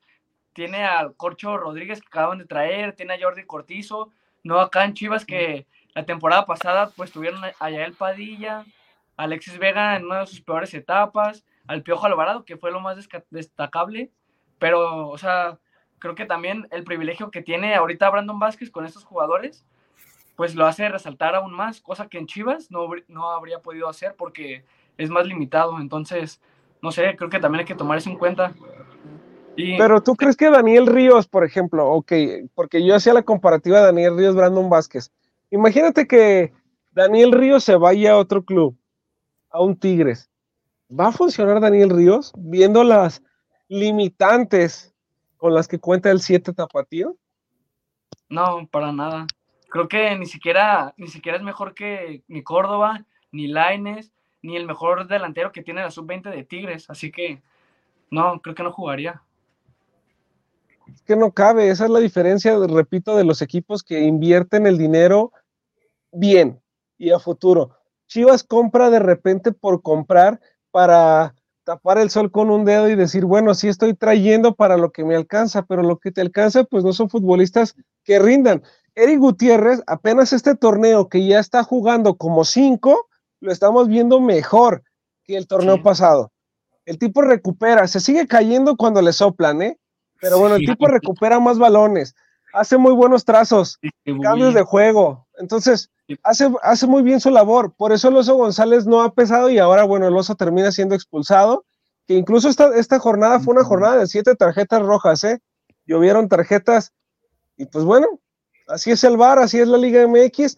[0.53, 4.09] tiene al Corcho Rodríguez que acaban de traer, tiene a Jordi Cortizo,
[4.43, 8.65] no acá en Chivas que la temporada pasada pues tuvieron a Yael Padilla,
[9.17, 12.97] Alexis Vega en una de sus peores etapas, al Piojo Alvarado que fue lo más
[13.29, 14.11] destacable,
[14.57, 15.59] pero o sea,
[16.03, 19.63] creo que también el privilegio que tiene ahorita Brandon Vázquez con estos jugadores
[20.35, 24.13] pues lo hace resaltar aún más, cosa que en Chivas no, no habría podido hacer
[24.17, 24.65] porque
[24.97, 25.79] es más limitado.
[25.79, 26.41] Entonces,
[26.81, 28.53] no sé, creo que también hay que tomar eso en cuenta.
[29.55, 32.11] Pero tú crees que Daniel Ríos, por ejemplo, ok,
[32.53, 35.09] porque yo hacía la comparativa de Daniel Ríos, Brandon Vázquez.
[35.51, 36.51] Imagínate que
[36.91, 38.75] Daniel Ríos se vaya a otro club,
[39.51, 40.29] a un Tigres.
[40.89, 43.23] ¿Va a funcionar Daniel Ríos viendo las
[43.69, 44.92] limitantes
[45.43, 47.17] con las que cuenta el 7 Tapatío?
[48.29, 49.27] no, para nada.
[49.67, 54.65] Creo que ni siquiera, ni siquiera es mejor que ni Córdoba, ni Laines, ni el
[54.65, 56.89] mejor delantero que tiene la sub-20 de Tigres.
[56.89, 57.41] Así que,
[58.09, 59.21] no, creo que no jugaría.
[60.87, 64.77] Es que no cabe, esa es la diferencia, repito, de los equipos que invierten el
[64.77, 65.33] dinero
[66.13, 66.61] bien
[66.97, 67.75] y a futuro.
[68.07, 70.39] Chivas compra de repente por comprar
[70.71, 74.91] para tapar el sol con un dedo y decir, bueno, sí estoy trayendo para lo
[74.91, 78.63] que me alcanza, pero lo que te alcanza, pues no son futbolistas que rindan.
[78.95, 83.07] Eric Gutiérrez, apenas este torneo que ya está jugando como cinco,
[83.39, 84.83] lo estamos viendo mejor
[85.23, 85.81] que el torneo Sí.
[85.81, 86.31] pasado.
[86.85, 89.79] El tipo recupera, se sigue cayendo cuando le soplan, ¿eh?
[90.19, 92.13] Pero bueno, el tipo recupera más balones,
[92.53, 93.79] hace muy buenos trazos,
[94.21, 95.27] cambios de juego.
[95.43, 95.91] Entonces,
[96.23, 97.73] hace, hace muy bien su labor.
[97.75, 100.95] Por eso el Oso González no ha pesado y ahora, bueno, el Oso termina siendo
[100.95, 101.65] expulsado.
[102.07, 105.41] Que incluso esta, esta jornada fue una jornada de siete tarjetas rojas, ¿eh?
[105.85, 106.93] Llovieron tarjetas.
[107.57, 108.07] Y pues bueno,
[108.69, 110.55] así es el VAR, así es la Liga MX.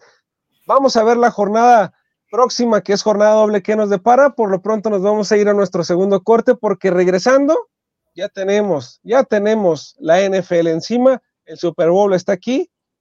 [0.68, 1.92] Vamos a ver la jornada
[2.30, 4.36] próxima, que es jornada doble que nos depara.
[4.36, 7.56] Por lo pronto nos vamos a ir a nuestro segundo corte porque regresando,
[8.14, 11.20] ya tenemos, ya tenemos la NFL encima.
[11.44, 12.70] El Super Bowl está aquí.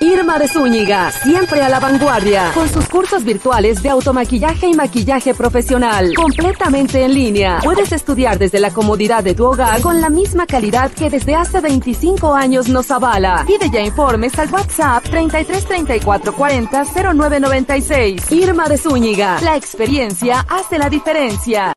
[0.00, 5.34] Irma de Zúñiga, siempre a la vanguardia, con sus cursos virtuales de automaquillaje y maquillaje
[5.34, 7.60] profesional, completamente en línea.
[7.62, 11.60] Puedes estudiar desde la comodidad de tu hogar con la misma calidad que desde hace
[11.60, 13.44] 25 años nos avala.
[13.46, 18.32] Pide ya informes al WhatsApp 33 34 40 0996.
[18.32, 21.74] Irma de Zúñiga, la experiencia hace la diferencia.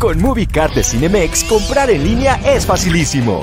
[0.00, 3.42] Con MovieCard de Cinemex, comprar en línea es facilísimo.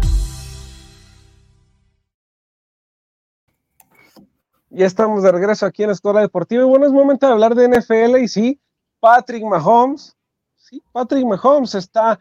[4.73, 7.55] Ya estamos de regreso aquí en la Escuela Deportiva y bueno, es momento de hablar
[7.55, 8.61] de NFL y sí,
[9.01, 10.15] Patrick Mahomes,
[10.55, 12.17] sí, Patrick Mahomes está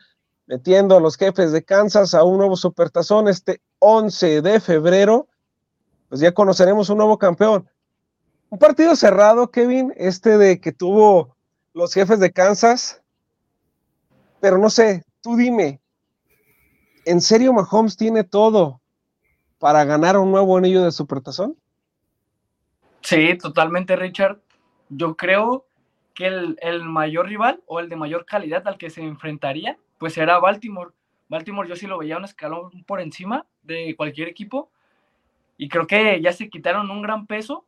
[0.46, 5.28] metiendo a los jefes de Kansas a un nuevo supertazón este 11 de febrero,
[6.08, 7.70] pues ya conoceremos un nuevo campeón.
[8.48, 11.36] Un partido cerrado, Kevin, este de que tuvo
[11.72, 13.00] los jefes de Kansas,
[14.40, 15.80] pero no sé, tú dime,
[17.04, 18.80] ¿en serio Mahomes tiene todo
[19.60, 21.60] para ganar un nuevo anillo de supertazón?
[23.02, 24.40] Sí, totalmente, Richard.
[24.88, 25.66] Yo creo
[26.14, 30.38] que el, mayor rival o el de mayor calidad al que se enfrentaría, pues era
[30.38, 30.90] Baltimore.
[31.28, 34.70] Baltimore yo sí lo veía un escalón por encima de cualquier equipo
[35.56, 37.64] y creo que ya se quitaron un gran peso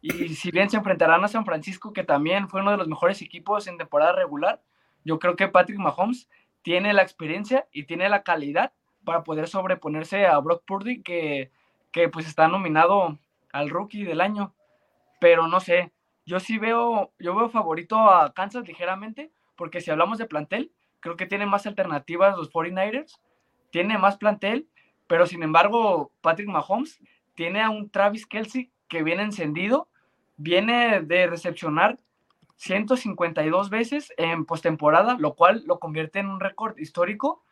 [0.00, 3.22] y si bien se enfrentarán a San Francisco, que también fue uno de los mejores
[3.22, 4.60] equipos en temporada regular,
[5.04, 6.28] yo creo que Patrick Mahomes
[6.62, 8.72] tiene la experiencia y tiene la calidad
[9.04, 11.50] para poder sobreponerse a Brock Purdy, que,
[11.90, 13.18] que pues está nominado
[13.52, 14.54] al rookie del año
[15.22, 15.92] pero no sé,
[16.26, 21.16] yo sí veo, yo veo favorito a Kansas ligeramente, porque si hablamos de plantel, creo
[21.16, 23.20] que tiene más alternativas los 49ers,
[23.70, 24.66] tiene más plantel,
[25.06, 26.98] pero sin embargo, Patrick Mahomes
[27.36, 29.88] tiene a un Travis Kelsey que viene encendido,
[30.38, 32.00] viene de recepcionar
[32.56, 37.44] 152 veces en postemporada, lo cual lo convierte en un récord histórico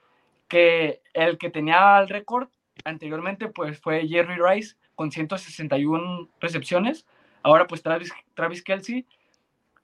[0.49, 2.49] que el que tenía el récord
[2.85, 7.07] anteriormente pues fue Jerry Rice con 161 recepciones,
[7.43, 9.07] Ahora pues Travis, Travis Kelsey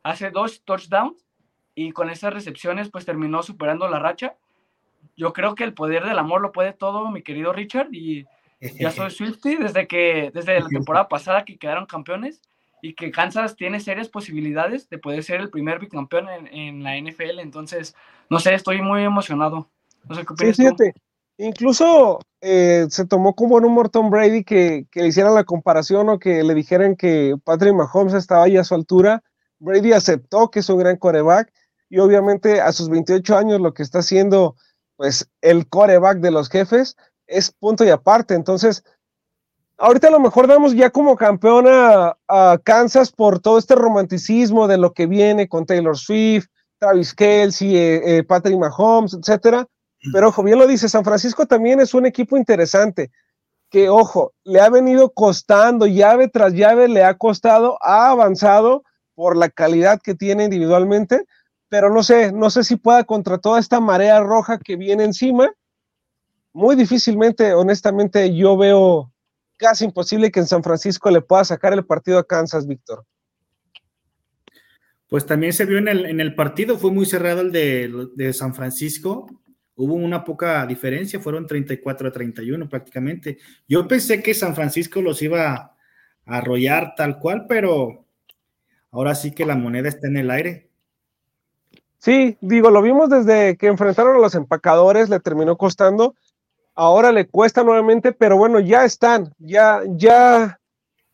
[0.02, 1.26] hace dos touchdowns
[1.74, 4.34] y con esas recepciones pues terminó superando la racha.
[5.16, 8.26] Yo creo que el poder del amor lo puede todo, mi querido Richard, y
[8.80, 12.42] ya soy Swifty desde que desde la temporada pasada que quedaron campeones
[12.82, 16.96] y que Kansas tiene serias posibilidades de poder ser el primer bicampeón en, en la
[16.98, 17.40] NFL.
[17.40, 17.96] Entonces,
[18.30, 19.68] no sé, estoy muy emocionado.
[20.08, 20.64] No sé qué opinas sí,
[21.38, 26.18] Incluso eh, se tomó como en un Morton Brady que, le hicieran la comparación o
[26.18, 29.22] que le dijeran que Patrick Mahomes estaba ahí a su altura.
[29.58, 31.52] Brady aceptó que es un gran coreback
[31.90, 34.56] y obviamente a sus 28 años lo que está haciendo
[34.96, 36.96] pues el coreback de los jefes
[37.26, 38.34] es punto y aparte.
[38.34, 38.82] Entonces,
[39.76, 42.16] ahorita a lo mejor damos ya como campeón a,
[42.64, 46.46] Kansas por todo este romanticismo de lo que viene con Taylor Swift,
[46.78, 49.68] Travis Kelsey, eh, eh, Patrick Mahomes, etcétera
[50.12, 53.10] pero ojo, bien lo dice, San Francisco también es un equipo interesante,
[53.70, 58.84] que ojo, le ha venido costando, llave tras llave le ha costado, ha avanzado
[59.14, 61.24] por la calidad que tiene individualmente,
[61.68, 65.52] pero no sé, no sé si pueda contra toda esta marea roja que viene encima.
[66.52, 69.12] Muy difícilmente, honestamente, yo veo
[69.56, 73.04] casi imposible que en San Francisco le pueda sacar el partido a Kansas, Víctor.
[75.08, 78.32] Pues también se vio en el, en el partido, fue muy cerrado el de, de
[78.32, 79.26] San Francisco
[79.76, 83.38] hubo una poca diferencia, fueron 34 a 31 prácticamente.
[83.68, 85.76] Yo pensé que San Francisco los iba a
[86.24, 88.06] arrollar tal cual, pero
[88.90, 90.70] ahora sí que la moneda está en el aire.
[91.98, 96.14] Sí, digo, lo vimos desde que enfrentaron a los empacadores, le terminó costando,
[96.74, 100.60] ahora le cuesta nuevamente, pero bueno, ya están, ya, ya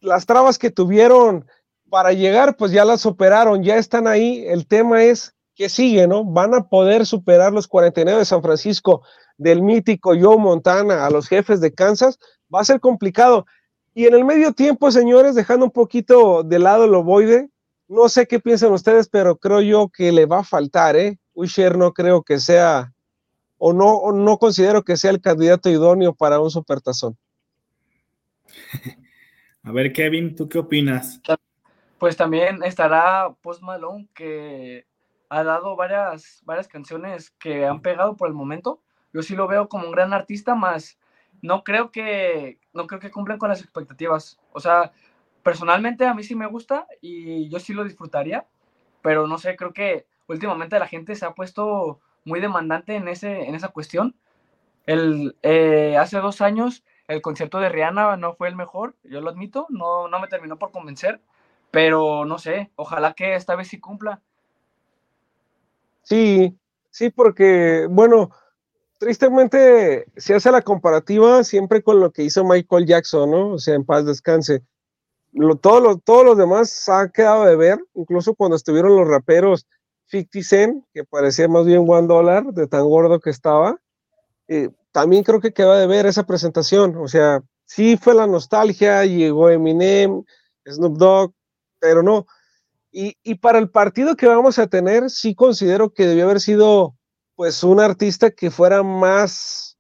[0.01, 1.47] las trabas que tuvieron
[1.89, 4.45] para llegar, pues ya las superaron, ya están ahí.
[4.47, 6.25] El tema es que sigue, ¿no?
[6.25, 9.03] Van a poder superar los 49 de San Francisco
[9.37, 12.19] del mítico Joe Montana a los jefes de Kansas,
[12.53, 13.47] va a ser complicado.
[13.95, 17.51] Y en el medio tiempo, señores, dejando un poquito de lado el ovoide,
[17.89, 21.19] no sé qué piensan ustedes, pero creo yo que le va a faltar, ¿eh?
[21.35, 22.93] Usher no creo que sea,
[23.59, 27.17] o no, o no considero que sea el candidato idóneo para un supertazón.
[29.65, 31.21] A ver, Kevin, ¿tú qué opinas?
[31.99, 34.87] Pues también estará Post Malone, que
[35.33, 38.83] ha dado varias, varias canciones que han pegado por el momento.
[39.13, 40.99] Yo sí lo veo como un gran artista, más
[41.43, 44.39] no creo que no creo que cumplan con las expectativas.
[44.53, 44.93] O sea,
[45.43, 48.47] personalmente a mí sí me gusta y yo sí lo disfrutaría,
[49.03, 53.49] pero no sé, creo que últimamente la gente se ha puesto muy demandante en, ese,
[53.49, 54.17] en esa cuestión.
[54.87, 59.31] El, eh, hace dos años el concierto de Rihanna no fue el mejor, yo lo
[59.31, 61.21] admito, no, no me terminó por convencer,
[61.71, 64.23] pero no sé, ojalá que esta vez sí cumpla.
[66.03, 66.59] Sí,
[66.91, 68.31] sí, porque, bueno,
[68.99, 73.49] tristemente se hace la comparativa siempre con lo que hizo Michael Jackson, ¿no?
[73.55, 74.63] O sea, en paz descanse.
[75.33, 79.67] Lo, todo lo, todos los demás ha quedado de ver, incluso cuando estuvieron los raperos
[80.07, 83.81] 50 Cent, que parecía más bien One Dollar, de tan gordo que estaba.
[84.47, 86.97] Eh, también creo que quedó de ver esa presentación.
[86.97, 90.23] O sea, sí fue la nostalgia, llegó Eminem,
[90.69, 91.33] Snoop Dogg,
[91.81, 92.27] pero no.
[92.93, 96.95] Y, y para el partido que vamos a tener, sí considero que debió haber sido
[97.35, 99.79] pues un artista que fuera más,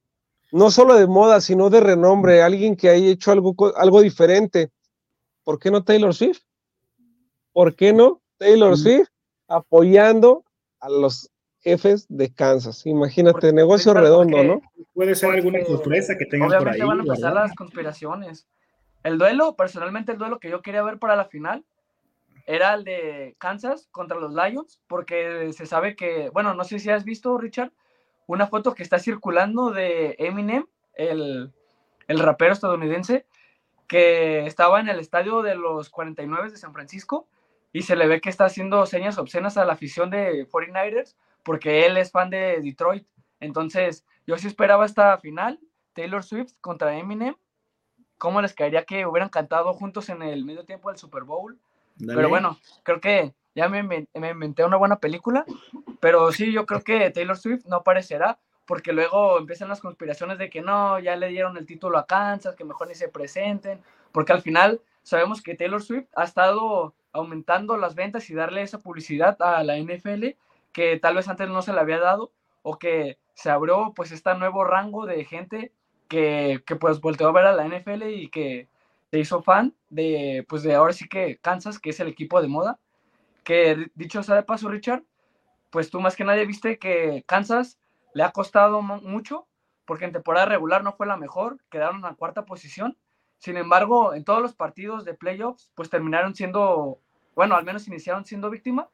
[0.50, 4.70] no solo de moda, sino de renombre, alguien que haya hecho algo, algo diferente.
[5.44, 6.40] ¿Por qué no Taylor Swift?
[7.52, 9.08] ¿Por qué no Taylor Swift
[9.46, 10.44] apoyando
[10.80, 12.86] a los jefes de Kansas?
[12.86, 14.62] Imagínate, negocio redondo, ¿no?
[14.94, 16.80] Puede ser alguna sorpresa que tengan por ahí.
[16.80, 18.46] van a pasar las conspiraciones.
[19.02, 21.64] El duelo, personalmente el duelo que yo quería ver para la final,
[22.46, 26.90] era el de Kansas contra los Lions, porque se sabe que, bueno, no sé si
[26.90, 27.72] has visto, Richard,
[28.26, 31.52] una foto que está circulando de Eminem, el,
[32.08, 33.26] el rapero estadounidense,
[33.86, 37.28] que estaba en el estadio de los 49 de San Francisco
[37.72, 41.86] y se le ve que está haciendo señas obscenas a la afición de 49ers porque
[41.86, 43.06] él es fan de Detroit.
[43.40, 45.58] Entonces, yo sí esperaba esta final,
[45.94, 47.34] Taylor Swift contra Eminem.
[48.18, 51.58] ¿Cómo les caería que hubieran cantado juntos en el medio tiempo del Super Bowl?
[51.98, 55.44] Pero bueno, creo que ya me, me, inventé una buena película,
[56.00, 60.48] pero sí, yo creo que Taylor Swift no aparecerá, porque luego empiezan las conspiraciones de
[60.48, 63.80] que no, ya le dieron el título a Kansas, que mejor ni se presenten,
[64.12, 68.78] porque al final sabemos que Taylor Swift ha estado aumentando las ventas y darle esa
[68.78, 70.28] publicidad a la NFL
[70.72, 72.32] que tal vez antes no se le había dado
[72.62, 75.72] o que se abrió pues este nuevo rango de gente
[76.08, 78.68] que, que pues volteó a ver a la NFL y que
[79.12, 82.48] se hizo fan de, pues de ahora sí que Kansas, que es el equipo de
[82.48, 82.80] moda,
[83.44, 85.04] que dicho sea de paso, Richard,
[85.68, 87.78] pues tú más que nadie viste que Kansas
[88.14, 89.46] le ha costado mucho,
[89.84, 92.96] porque en temporada regular no fue la mejor, quedaron en la cuarta posición,
[93.36, 96.98] sin embargo, en todos los partidos de playoffs, pues terminaron siendo,
[97.34, 98.88] bueno, al menos iniciaron siendo víctima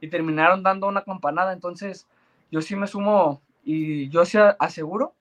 [0.00, 2.08] y terminaron dando una campanada, entonces
[2.50, 5.14] yo sí me sumo y yo sí aseguro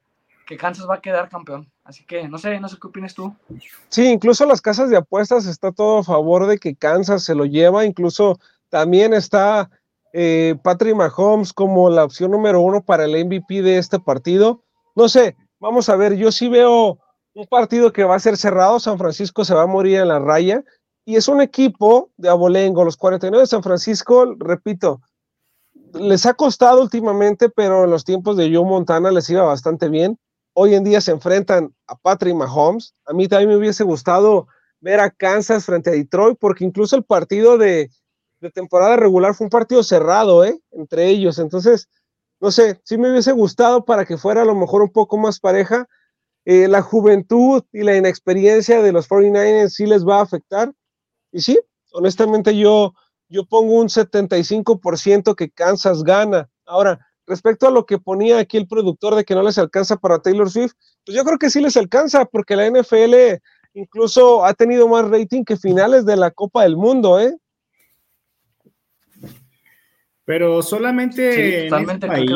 [0.47, 1.71] que Kansas va a quedar campeón.
[1.89, 3.33] Así que no sé, no sé qué opinas tú.
[3.87, 7.45] Sí, incluso las casas de apuestas está todo a favor de que Kansas se lo
[7.45, 7.83] lleva.
[7.83, 9.71] Incluso también está
[10.13, 14.61] eh, Patrick Mahomes como la opción número uno para el MVP de este partido.
[14.95, 16.99] No sé, vamos a ver, yo sí veo
[17.33, 18.79] un partido que va a ser cerrado.
[18.79, 20.63] San Francisco se va a morir en la raya.
[21.05, 22.85] Y es un equipo de abolengo.
[22.85, 25.01] Los 49 de San Francisco, repito,
[25.95, 30.19] les ha costado últimamente, pero en los tiempos de Joe Montana les iba bastante bien
[30.61, 32.93] hoy en día se enfrentan a Patrick Mahomes.
[33.05, 34.47] A mí también me hubiese gustado
[34.81, 37.89] ver a Kansas frente a Detroit, porque incluso el partido de,
[38.53, 40.59] temporada regular fue un partido cerrado, ¿eh?
[40.71, 41.39] Entre ellos.
[41.39, 41.87] Entonces,
[42.41, 45.39] no sé, sí me hubiese gustado para que fuera a lo mejor un poco más
[45.39, 45.87] pareja.
[46.43, 50.73] Eh, la juventud y la inexperiencia de los 49ers sí les va a afectar.
[51.31, 51.57] Y sí,
[51.93, 52.93] honestamente yo,
[53.29, 56.49] yo pongo un 75% que Kansas gana.
[56.65, 60.19] Ahora, respecto a lo que ponía aquí el productor de que no les alcanza para
[60.19, 60.73] Taylor Swift,
[61.05, 63.39] pues yo creo que sí les alcanza, porque la NFL
[63.73, 67.37] incluso ha tenido más rating que finales de la Copa del Mundo, ¿eh?
[70.25, 72.29] Pero solamente en este país.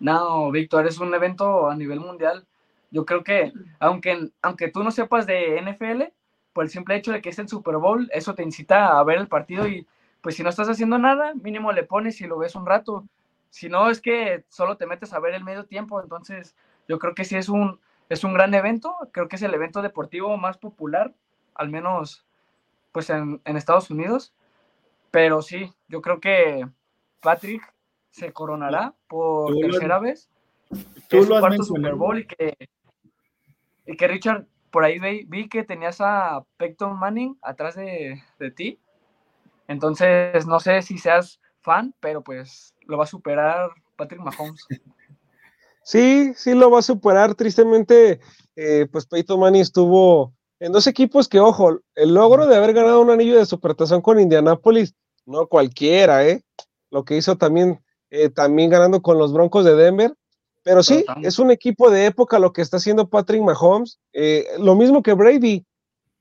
[0.00, 2.46] No, Víctor, es un evento a nivel mundial.
[2.90, 6.04] Yo creo que, aunque, aunque tú no sepas de NFL,
[6.52, 9.18] por el simple hecho de que es el Super Bowl, eso te incita a ver
[9.18, 9.86] el partido y
[10.20, 13.06] pues si no estás haciendo nada, mínimo le pones y lo ves un rato.
[13.50, 16.02] Si no, es que solo te metes a ver el medio tiempo.
[16.02, 16.56] Entonces,
[16.86, 18.94] yo creo que sí es un, es un gran evento.
[19.12, 21.14] Creo que es el evento deportivo más popular,
[21.54, 22.24] al menos
[22.92, 24.32] pues en, Estados Unidos.
[25.10, 26.68] Pero sí, yo creo que
[27.20, 27.62] Patrick
[28.10, 30.28] se coronará por tercera vez.
[31.08, 32.54] Tú lo has Super Bowl y que,
[33.86, 38.78] y que Richard por ahí vi, que tenías a Peyton Manning atrás de, de ti.
[39.68, 44.66] Entonces, no sé si seas fan, pero pues lo va a superar Patrick Mahomes.
[45.84, 47.34] Sí, sí lo va a superar.
[47.34, 48.20] Tristemente,
[48.56, 53.00] eh, pues Peyton Manning estuvo en dos equipos que, ojo, el logro de haber ganado
[53.00, 54.94] un anillo de supertazón con Indianapolis,
[55.24, 56.42] no cualquiera, ¿eh?
[56.90, 60.12] Lo que hizo también, eh, también ganando con los Broncos de Denver.
[60.62, 63.98] Pero sí, es un equipo de época lo que está haciendo Patrick Mahomes.
[64.12, 65.64] Eh, lo mismo que Brady,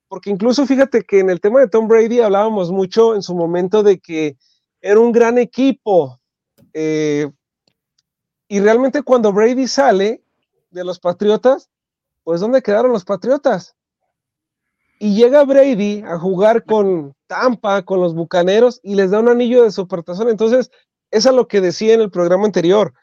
[0.07, 3.83] porque incluso fíjate que en el tema de Tom Brady hablábamos mucho en su momento
[3.83, 4.37] de que
[4.81, 6.19] era un gran equipo.
[6.73, 7.29] Eh,
[8.47, 10.23] y realmente cuando Brady sale
[10.69, 11.69] de los Patriotas,
[12.23, 13.75] pues ¿dónde quedaron los Patriotas?
[14.99, 19.63] Y llega Brady a jugar con Tampa, con los Bucaneros, y les da un anillo
[19.63, 20.29] de supertazón.
[20.29, 20.71] Entonces,
[21.11, 22.93] eso es lo que decía en el programa anterior.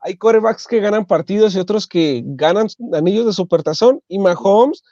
[0.00, 4.00] Hay corebacks que ganan partidos y otros que ganan anillos de supertazón.
[4.08, 4.82] Y Mahomes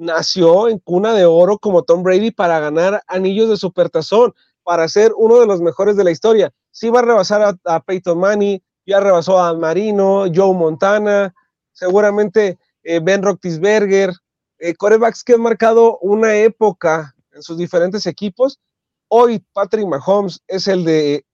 [0.00, 5.12] nació en cuna de oro como Tom Brady para ganar anillos de supertazón, para ser
[5.16, 6.52] uno de los mejores de la historia.
[6.70, 11.34] Sí va a rebasar a, Peyton Manning, ya rebasó a Marino, Joe Montana,
[11.72, 14.12] seguramente eh, Ben Roethlisberger,
[14.58, 18.58] eh, corebacks que han marcado una época en sus diferentes equipos.
[19.08, 21.24] Hoy Patrick Mahomes es el de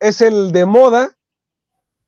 [0.00, 1.16] es el de moda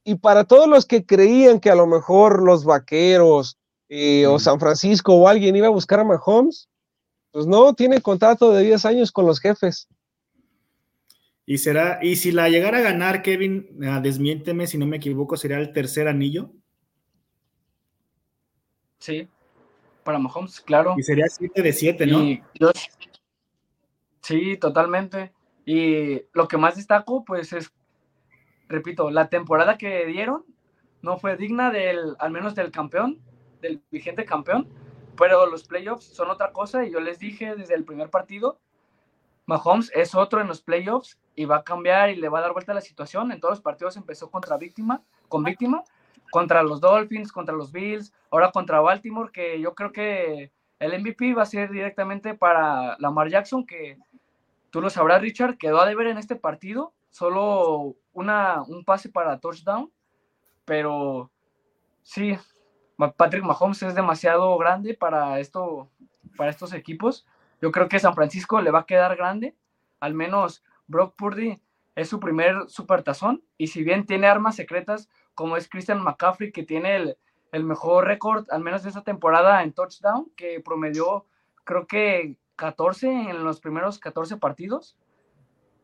[0.05, 3.59] y para todos los que creían que a lo mejor los vaqueros
[3.89, 6.69] eh, o San Francisco o alguien iba a buscar a Mahomes,
[7.31, 9.89] pues no, tiene contrato de 10 años con los jefes.
[11.45, 15.37] Y será, y si la llegara a ganar, Kevin, ah, desmiénteme si no me equivoco,
[15.37, 16.51] sería el tercer anillo.
[18.99, 19.29] Sí,
[20.03, 20.95] para Mahomes, claro.
[20.97, 22.73] Y sería 7 de 7, ¿no?
[24.23, 25.33] sí, totalmente.
[25.65, 27.73] Y lo que más destaco, pues es,
[28.69, 30.45] repito, la temporada que dieron
[31.03, 33.21] no fue digna del, al menos del campeón,
[33.67, 34.69] del vigente campeón,
[35.17, 38.59] pero los playoffs son otra cosa y yo les dije desde el primer partido,
[39.47, 42.53] Mahomes es otro en los playoffs y va a cambiar y le va a dar
[42.53, 43.31] vuelta a la situación.
[43.31, 45.85] En todos los partidos empezó contra víctima, con víctima
[46.31, 51.35] contra los Dolphins, contra los Bills, ahora contra Baltimore, que yo creo que el MVP
[51.35, 53.99] va a ser directamente para Lamar Jackson, que
[54.71, 59.39] tú lo sabrás, Richard, quedó a deber en este partido, solo una, un pase para
[59.39, 59.91] touchdown,
[60.65, 61.31] pero
[62.03, 62.37] sí,
[62.97, 65.91] Patrick Mahomes es demasiado grande para, esto,
[66.37, 67.27] para estos equipos.
[67.61, 69.55] Yo creo que San Francisco le va a quedar grande,
[70.01, 71.61] al menos Brock Purdy
[71.95, 76.63] es su primer supertazón y si bien tiene armas secretas, como es Christian McCaffrey, que
[76.63, 77.17] tiene
[77.53, 81.25] el, mejor récord, al menos de esta temporada, en touchdown, que promedió
[81.65, 84.97] creo que 14 en los primeros 14 partidos.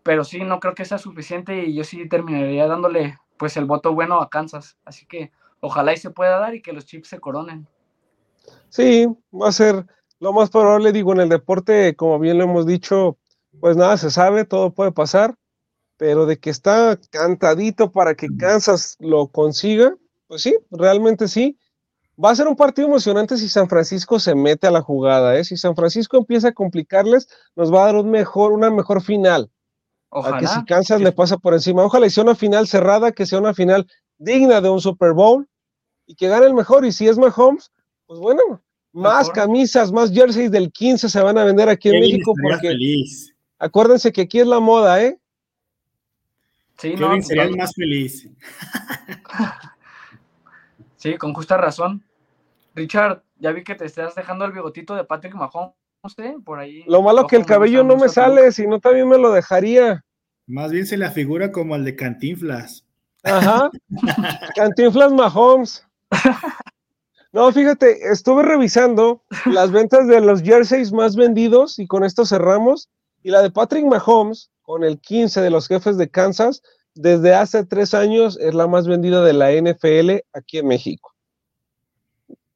[0.03, 3.95] Pero sí, no creo que sea suficiente y yo sí terminaría dándole pues el voto
[3.95, 4.77] bueno a Kansas.
[4.85, 5.31] Así que
[5.63, 7.67] ojalá y se pueda dar y que los Chips se coronen.
[8.69, 9.87] Sí, va a ser
[10.21, 13.17] lo más probable, digo, en el deporte, como bien lo hemos dicho,
[13.61, 15.35] pues nada se sabe, todo puede pasar
[16.03, 19.95] pero de que está cantadito para que Kansas lo consiga,
[20.27, 21.57] pues sí, realmente sí.
[22.23, 25.45] Va a ser un partido emocionante si San Francisco se mete a la jugada, ¿eh?
[25.45, 29.49] Si San Francisco empieza a complicarles, nos va a dar un mejor, una mejor final.
[30.09, 30.39] Ojalá.
[30.39, 31.85] A que si Kansas le pasa por encima.
[31.85, 33.87] Ojalá sea una final cerrada, que sea una final
[34.19, 35.49] digna de un Super Bowl
[36.07, 36.85] y que gane el mejor.
[36.85, 37.71] Y si es Mahomes,
[38.07, 42.35] pues bueno, más camisas, más jerseys del 15 se van a vender aquí en México
[42.41, 42.75] porque
[43.59, 45.19] acuérdense que aquí es la moda, ¿eh?
[46.79, 48.29] Sí, Kevin sería el más feliz.
[50.97, 52.05] sí, con justa razón.
[52.75, 55.75] Richard, ya vi que te estás dejando el bigotito de Patrick Mahomes,
[56.19, 56.37] ¿eh?
[56.45, 56.85] por ahí.
[56.87, 60.05] Lo malo que el cabello no me sale, si no también me lo dejaría.
[60.47, 62.85] Más bien se la figura como el de Cantinflas.
[63.23, 63.71] Ajá.
[64.57, 65.87] Cantinflas Mahomes.
[67.33, 72.91] No, fíjate, estuve revisando las ventas de los jerseys más vendidos y con esto cerramos.
[73.23, 76.63] Y la de Patrick Mahomes con el 15 de los jefes de Kansas,
[76.95, 81.15] desde hace tres años es la más vendida de la NFL aquí en México.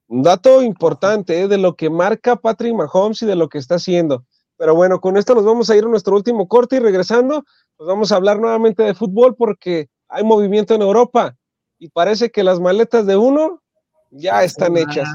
[0.08, 1.48] Un dato importante ¿eh?
[1.48, 4.26] de lo que marca Patrick Mahomes y de lo que está haciendo.
[4.58, 7.44] Pero bueno, con esto nos vamos a ir a nuestro último corte y regresando,
[7.78, 11.34] nos vamos a hablar nuevamente de fútbol porque hay movimiento en Europa
[11.78, 13.62] y parece que las maletas de uno
[14.10, 15.08] ya están hechas.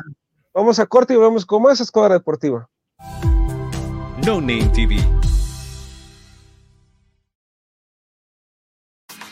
[0.54, 2.70] Vamos a corte y vamos con más Escuadra Deportiva.
[4.26, 4.98] No Name TV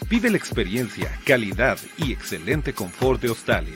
[0.09, 3.75] Vive la experiencia, calidad y excelente confort de Australia.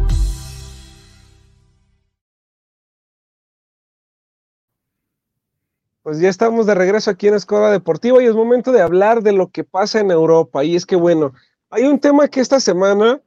[6.03, 9.33] Pues ya estamos de regreso aquí en Escola Deportiva y es momento de hablar de
[9.33, 10.63] lo que pasa en Europa.
[10.63, 11.33] Y es que, bueno,
[11.69, 13.21] hay un tema que esta semana,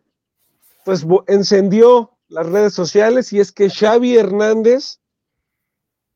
[0.84, 4.98] pues, encendió las redes sociales y es que Xavi Hernández,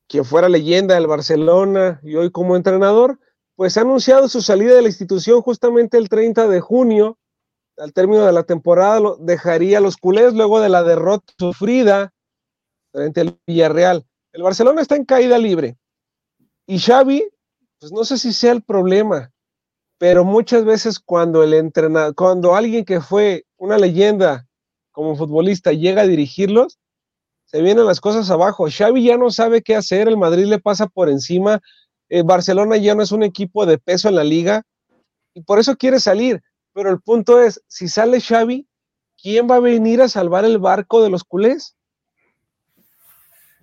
[0.08, 3.20] quien fuera leyenda del Barcelona y hoy como entrenador,
[3.54, 7.18] pues ha anunciado su salida de la institución justamente el 30 de junio.
[7.76, 12.12] Al término de la temporada lo dejaría a los culés luego de la derrota sufrida
[12.90, 14.04] frente al Villarreal.
[14.32, 15.76] El Barcelona está en caída libre
[16.68, 17.24] y Xavi,
[17.80, 19.32] pues no sé si sea el problema,
[19.96, 24.46] pero muchas veces cuando el entrenador, cuando alguien que fue una leyenda
[24.92, 26.78] como futbolista llega a dirigirlos,
[27.46, 28.66] se vienen las cosas abajo.
[28.68, 31.62] Xavi ya no sabe qué hacer, el Madrid le pasa por encima,
[32.10, 34.62] eh, Barcelona ya no es un equipo de peso en la liga
[35.32, 36.42] y por eso quiere salir.
[36.74, 38.68] Pero el punto es, si sale Xavi,
[39.16, 41.78] ¿quién va a venir a salvar el barco de los culés?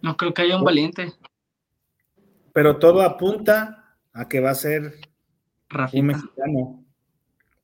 [0.01, 1.13] No creo que haya un valiente
[2.55, 4.93] pero todo apunta a que va a ser
[5.67, 5.99] Rafita.
[5.99, 6.85] un mexicano.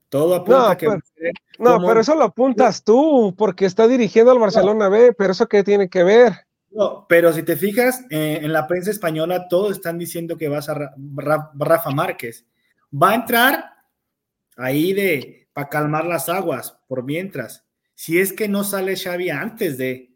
[0.09, 1.33] Todo apunta No, a que va pero- a ser.
[1.59, 5.47] No, como- pero eso lo apuntas tú, porque está dirigiendo al Barcelona B, pero eso
[5.47, 6.33] qué tiene que ver.
[6.71, 10.57] No, pero si te fijas, eh, en la prensa española todos están diciendo que va
[10.57, 12.45] a ser Ra- Ra- Rafa Márquez.
[12.93, 13.63] Va a entrar
[14.57, 17.65] ahí de para calmar las aguas por mientras.
[17.95, 20.13] Si es que no sale Xavi antes de.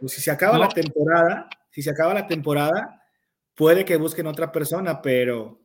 [0.00, 0.64] Pues si se acaba No.
[0.64, 3.00] la temporada, si se acaba la temporada,
[3.54, 5.60] puede que busquen otra persona, pero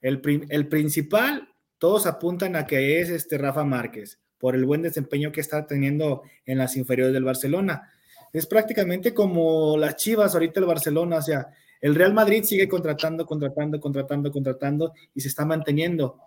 [0.00, 1.48] el, el principal,
[1.78, 6.22] todos apuntan a que es este Rafa Márquez, por el buen desempeño que está teniendo
[6.44, 7.88] en las inferiores del Barcelona.
[8.32, 11.48] Es prácticamente como las Chivas ahorita el Barcelona, o sea,
[11.80, 16.18] el Real Madrid sigue contratando, contratando, contratando, contratando y se está manteniendo.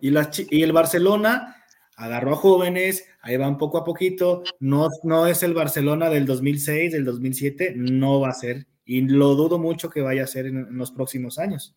[0.00, 0.12] Y,
[0.50, 1.56] y el Barcelona
[1.96, 6.92] agarró a jóvenes, ahí van poco a poquito, no, no es el Barcelona del 2006,
[6.92, 10.58] del 2007, no va a ser, y lo dudo mucho que vaya a ser en,
[10.58, 11.74] en los próximos años.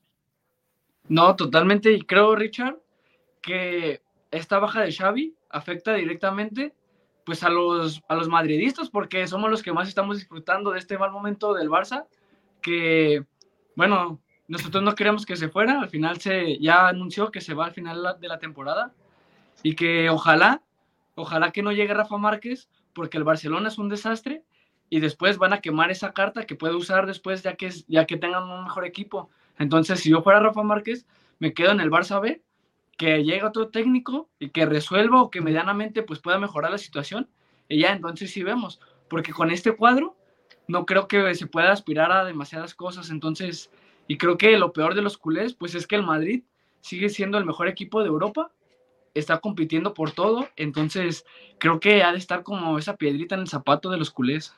[1.08, 1.92] No, totalmente.
[1.92, 2.78] Y creo, Richard,
[3.42, 4.02] que
[4.32, 6.74] esta baja de Xavi afecta directamente
[7.26, 10.98] pues a los, a los madridistas, porque somos los que más estamos disfrutando de este
[10.98, 12.06] mal momento del Barça,
[12.62, 13.26] que,
[13.76, 17.66] bueno, nosotros no queremos que se fuera, al final se ya anunció que se va
[17.66, 18.94] al final de la temporada,
[19.64, 20.62] y que ojalá,
[21.16, 24.44] ojalá que no llegue Rafa Márquez, porque el Barcelona es un desastre,
[24.90, 28.18] y después van a quemar esa carta que puede usar después ya que, ya que
[28.18, 29.30] tengan un mejor equipo.
[29.58, 31.06] Entonces, si yo fuera Rafa Márquez,
[31.40, 32.42] me quedo en el Barça B,
[32.98, 37.30] que llegue otro técnico y que resuelva o que medianamente pues pueda mejorar la situación,
[37.68, 38.80] y ya entonces sí vemos,
[39.10, 40.16] porque con este cuadro
[40.68, 43.72] no creo que se pueda aspirar a demasiadas cosas, entonces,
[44.08, 46.44] y creo que lo peor de los culés, pues es que el Madrid
[46.82, 48.52] sigue siendo el mejor equipo de Europa,
[49.14, 51.26] está compitiendo por todo, entonces
[51.58, 54.54] creo que ha de estar como esa piedrita en el zapato de los culés.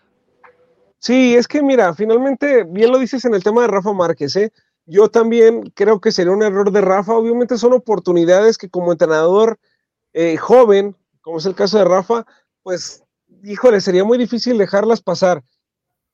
[0.99, 4.51] Sí, es que mira, finalmente, bien lo dices en el tema de Rafa Márquez, ¿eh?
[4.85, 7.13] Yo también creo que sería un error de Rafa.
[7.13, 9.59] Obviamente son oportunidades que como entrenador
[10.13, 12.25] eh, joven, como es el caso de Rafa,
[12.63, 13.03] pues
[13.43, 15.43] híjole, sería muy difícil dejarlas pasar,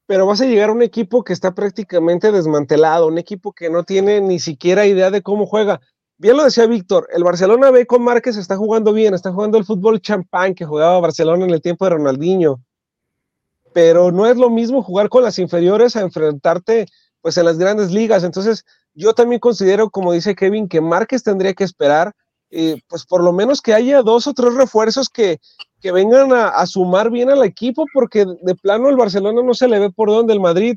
[0.07, 3.83] pero vas a llegar a un equipo que está prácticamente desmantelado, un equipo que no
[3.83, 5.79] tiene ni siquiera idea de cómo juega.
[6.17, 9.65] Bien lo decía Víctor, el Barcelona B con Márquez está jugando bien, está jugando el
[9.65, 12.61] fútbol champán que jugaba Barcelona en el tiempo de Ronaldinho.
[13.73, 16.85] Pero no es lo mismo jugar con las inferiores a enfrentarte
[17.21, 18.23] pues en las grandes ligas.
[18.23, 22.13] Entonces, yo también considero, como dice Kevin, que Márquez tendría que esperar,
[22.51, 25.39] eh, pues por lo menos que haya dos o tres refuerzos que,
[25.81, 29.79] que vengan a, sumar bien al equipo, porque de plano el Barcelona no se le
[29.79, 30.75] ve por dónde el Madrid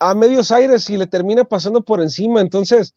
[0.00, 2.40] a medios aires y le termina pasando por encima.
[2.40, 2.94] Entonces,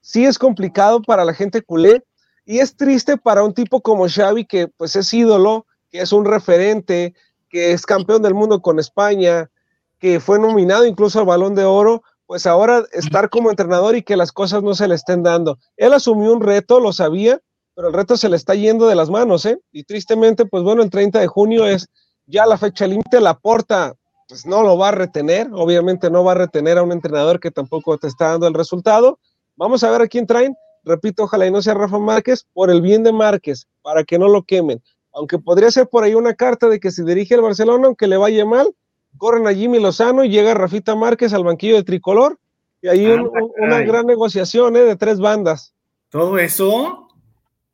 [0.00, 2.02] sí es complicado para la gente culé
[2.44, 6.24] y es triste para un tipo como Xavi que pues es ídolo, que es un
[6.24, 7.14] referente,
[7.48, 9.50] que es campeón del mundo con España,
[9.98, 14.16] que fue nominado incluso al Balón de Oro, pues ahora estar como entrenador y que
[14.16, 15.58] las cosas no se le estén dando.
[15.76, 17.40] Él asumió un reto, lo sabía,
[17.74, 19.58] pero el reto se le está yendo de las manos, ¿eh?
[19.72, 21.88] Y tristemente, pues bueno, el 30 de junio es
[22.26, 23.94] ya la fecha límite, la porta,
[24.28, 27.50] pues no lo va a retener, obviamente no va a retener a un entrenador que
[27.50, 29.18] tampoco te está dando el resultado,
[29.58, 30.54] Vamos a ver a quién traen.
[30.84, 34.28] Repito, ojalá y no sea Rafa Márquez, por el bien de Márquez, para que no
[34.28, 34.80] lo quemen.
[35.18, 38.16] Aunque podría ser por ahí una carta de que si dirige el Barcelona, aunque le
[38.16, 38.72] vaya mal,
[39.16, 42.38] corren a Jimmy Lozano y llega Rafita Márquez al banquillo de tricolor.
[42.80, 44.80] Y ahí ah, un, una gran negociación ¿eh?
[44.82, 45.74] de tres bandas.
[46.08, 47.08] ¿Todo eso?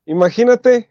[0.07, 0.91] Imagínate.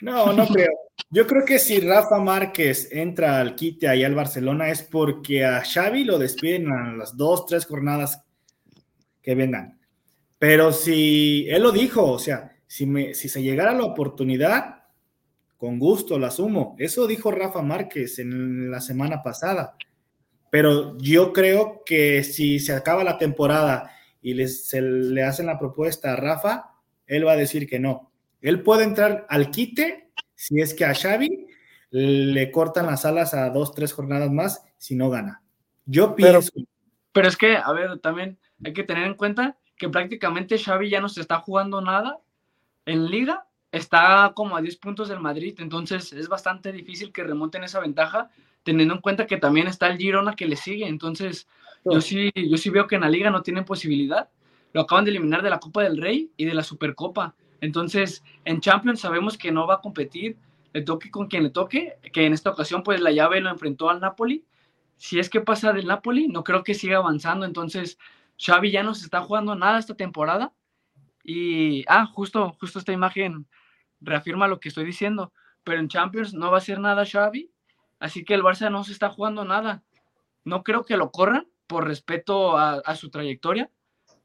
[0.00, 0.70] No, no creo.
[1.10, 5.62] Yo creo que si Rafa Márquez entra al quite ahí al Barcelona es porque a
[5.62, 8.22] Xavi lo despiden a las dos, tres jornadas
[9.20, 9.78] que vengan.
[10.38, 14.79] Pero si él lo dijo, o sea, si, me, si se llegara la oportunidad,
[15.60, 16.74] con gusto la asumo.
[16.78, 19.76] Eso dijo Rafa Márquez en la semana pasada.
[20.50, 23.92] Pero yo creo que si se acaba la temporada
[24.22, 26.70] y les, se le hacen la propuesta a Rafa,
[27.06, 28.10] él va a decir que no.
[28.40, 31.46] Él puede entrar al quite si es que a Xavi
[31.90, 35.42] le cortan las alas a dos, tres jornadas más si no gana.
[35.84, 36.52] Yo pienso.
[36.54, 36.66] Pero,
[37.12, 41.02] pero es que, a ver, también hay que tener en cuenta que prácticamente Xavi ya
[41.02, 42.18] no se está jugando nada
[42.86, 47.64] en liga, está como a 10 puntos del Madrid, entonces es bastante difícil que remonten
[47.64, 48.30] esa ventaja,
[48.62, 51.48] teniendo en cuenta que también está el Girona que le sigue, entonces
[51.84, 54.28] yo sí, yo sí veo que en la liga no tienen posibilidad,
[54.72, 58.60] lo acaban de eliminar de la Copa del Rey y de la Supercopa, entonces en
[58.60, 60.36] Champions sabemos que no va a competir,
[60.72, 63.88] le toque con quien le toque, que en esta ocasión pues la llave lo enfrentó
[63.88, 64.44] al Napoli,
[64.96, 67.98] si es que pasa del Napoli, no creo que siga avanzando, entonces
[68.40, 70.52] Xavi ya no se está jugando nada esta temporada.
[71.22, 73.46] Y, ah, justo, justo esta imagen
[74.00, 75.32] reafirma lo que estoy diciendo.
[75.64, 77.50] Pero en Champions no va a ser nada Xavi.
[77.98, 79.82] Así que el Barça no se está jugando nada.
[80.44, 83.70] No creo que lo corran por respeto a, su trayectoria.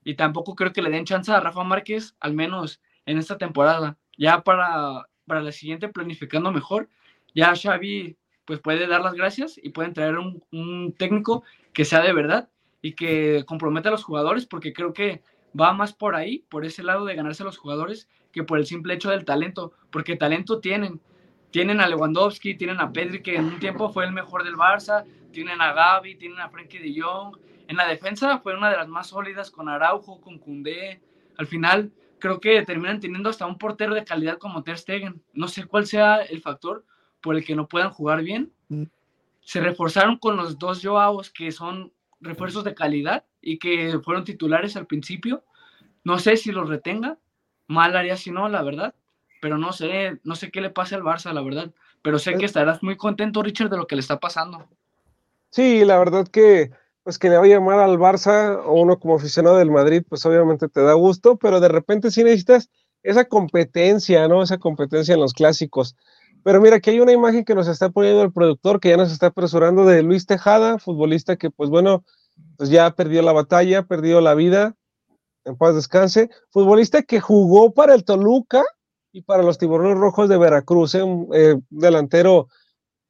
[0.04, 3.98] Y tampoco creo que le den chance a Rafa Márquez, al menos en esta temporada.
[4.18, 6.90] Ya para, para la siguiente, planificando mejor,
[7.34, 12.02] ya Xavi pues puede dar las gracias y pueden traer un, un técnico que sea
[12.02, 12.50] de verdad
[12.82, 15.24] y que comprometa a los jugadores, porque creo que
[15.60, 18.66] va más por ahí, por ese lado de ganarse a los jugadores, que por el
[18.66, 21.00] simple hecho del talento, porque talento tienen.
[21.52, 25.06] Tienen a Lewandowski, tienen a Pedri, que en un tiempo fue el mejor del Barça,
[25.32, 27.38] tienen a Gaby, tienen a Frenkie de Jong.
[27.70, 31.02] En la defensa fue una de las más sólidas con Araujo, con Koundé.
[31.38, 35.24] Al final, creo que terminan teniendo hasta un portero de calidad como Ter Stegen.
[35.32, 36.84] No sé cuál sea el factor
[37.22, 38.52] por el que no puedan jugar bien.
[38.68, 38.84] Mm.
[39.40, 44.76] Se reforzaron con los dos Joaos, que son refuerzos de calidad y que fueron titulares
[44.76, 45.46] al principio.
[46.04, 47.18] No sé si los retenga,
[47.68, 48.94] mal haría si no, la verdad,
[49.42, 52.46] pero no sé, no sé qué le pase al Barça, la verdad, pero sé que
[52.46, 54.68] estarás muy contento, Richard, de lo que le está pasando.
[55.50, 56.72] Sí, la verdad que
[57.06, 60.68] pues que le vaya mal al Barça o uno como aficionado del Madrid, pues obviamente
[60.68, 62.72] te da gusto, pero de repente sí necesitas
[63.04, 64.42] esa competencia, ¿no?
[64.42, 65.96] Esa competencia en los clásicos.
[66.44, 69.12] Pero mira, aquí hay una imagen que nos está poniendo el productor, que ya nos
[69.12, 72.04] está apresurando de Luis Tejada, futbolista que, pues bueno,
[72.58, 74.76] pues ya perdió la batalla, perdió la vida,
[75.46, 76.30] en paz descanse.
[76.50, 78.64] Futbolista que jugó para el Toluca
[79.12, 81.04] y para los Tiburones Rojos de Veracruz, ¿eh?
[81.04, 82.50] un eh, delantero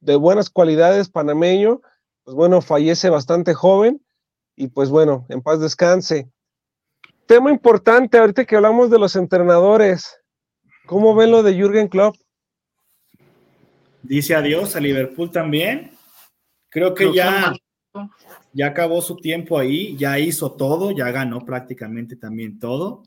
[0.00, 1.80] de buenas cualidades, panameño,
[2.22, 4.00] pues bueno, fallece bastante joven
[4.54, 6.30] y pues bueno, en paz descanse.
[7.26, 10.20] Tema importante, ahorita que hablamos de los entrenadores,
[10.86, 12.14] ¿cómo ven lo de Jürgen Klopp?
[14.06, 15.90] dice adiós a Liverpool también.
[16.68, 17.54] Creo que ya,
[18.56, 23.02] ya acabó su tiempo ahí, ya hizo todo, ya ganó prácticamente también todo.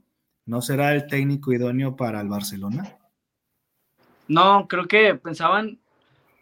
[0.46, 2.98] ¿No será el técnico idóneo para el Barcelona?
[4.28, 5.80] No, creo que pensaban,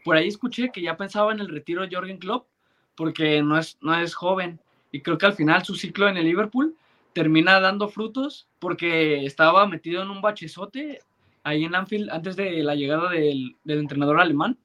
[0.03, 2.47] por ahí escuché que ya pensaba en el retiro de Jorgen Klopp,
[2.95, 4.59] porque no es, no es joven.
[4.91, 6.75] Y creo que al final su ciclo en el Liverpool
[7.13, 10.99] termina dando frutos porque estaba metido en un bachezote
[11.43, 14.57] ahí en Anfield antes de la llegada del, entrenador alemán.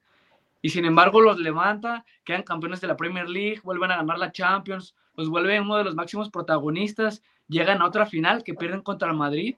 [0.63, 4.31] Y sin embargo los levanta, quedan campeones de la Premier League, vuelven a ganar la
[4.31, 9.11] Champions, los vuelven uno de los máximos protagonistas, llegan a otra final que pierden contra
[9.11, 9.57] Madrid,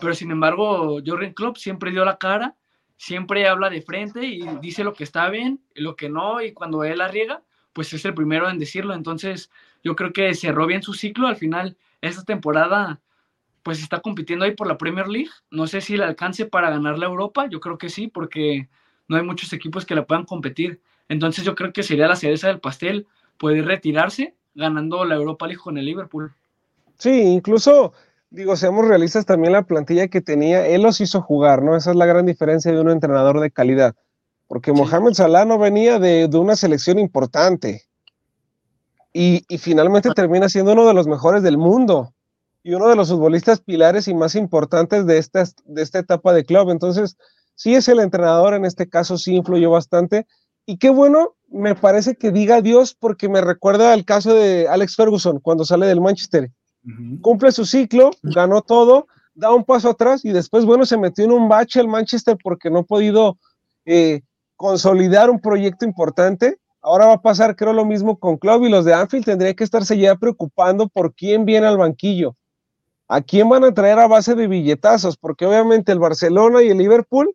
[0.00, 2.56] pero sin embargo Jorgen Klopp siempre dio la cara,
[2.96, 6.84] siempre habla de frente y dice lo que está bien, lo que no, y cuando
[6.84, 7.42] él arriesga,
[7.74, 8.94] pues es el primero en decirlo.
[8.94, 9.50] Entonces,
[9.84, 11.26] yo creo que cerró bien su ciclo.
[11.26, 13.02] Al final, esta temporada,
[13.62, 15.28] pues está compitiendo ahí por la Premier League.
[15.50, 17.46] No sé si le alcance para ganar la Europa.
[17.50, 18.70] Yo creo que sí, porque
[19.08, 20.80] no hay muchos equipos que le puedan competir.
[21.08, 23.06] Entonces, yo creo que sería la cereza del pastel
[23.38, 26.32] poder retirarse ganando la Europa League con el Liverpool.
[26.98, 27.92] Sí, incluso,
[28.30, 31.76] digo, seamos realistas, también la plantilla que tenía, él los hizo jugar, ¿no?
[31.76, 33.94] Esa es la gran diferencia de un entrenador de calidad
[34.48, 37.82] porque Mohamed Salah no venía de, una selección importante.
[39.12, 42.12] Y, finalmente termina siendo uno de los mejores del mundo
[42.62, 46.44] y uno de los futbolistas pilares y más importantes de esta, de esta etapa de
[46.44, 46.70] club.
[46.70, 47.16] Entonces,
[47.56, 50.26] sí es el entrenador, en este caso sí influyó bastante.
[50.64, 54.94] Y qué bueno, me parece que diga Dios porque me recuerda al caso de Alex
[54.94, 56.52] Ferguson cuando sale del Manchester.
[57.20, 61.32] Cumple su ciclo, ganó todo, da un paso atrás y después, bueno, se metió en
[61.32, 63.38] un bache el Manchester porque no ha podido
[63.84, 64.22] eh,
[64.54, 66.58] consolidar un proyecto importante.
[66.80, 69.64] Ahora va a pasar, creo, lo mismo con Club y los de Anfield tendrían que
[69.64, 72.36] estarse ya preocupando por quién viene al banquillo.
[73.08, 75.16] ¿A quién van a traer a base de billetazos?
[75.16, 77.34] Porque obviamente el Barcelona y el Liverpool,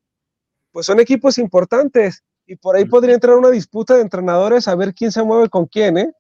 [0.72, 4.94] pues son equipos importantes y por ahí podría entrar una disputa de entrenadores a ver
[4.94, 6.12] quién se mueve con quién, ¿eh?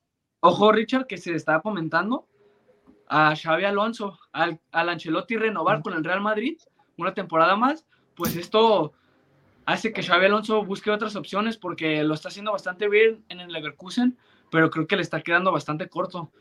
[0.41, 2.27] Ojo, Richard, que se está comentando
[3.07, 6.57] a Xavi Alonso, al, al Ancelotti renovar con el Real Madrid
[6.97, 7.85] una temporada más,
[8.15, 8.93] pues esto
[9.65, 13.51] hace que Xavi Alonso busque otras opciones porque lo está haciendo bastante bien en el
[13.51, 14.17] Leverkusen,
[14.49, 16.31] pero creo que le está quedando bastante corto.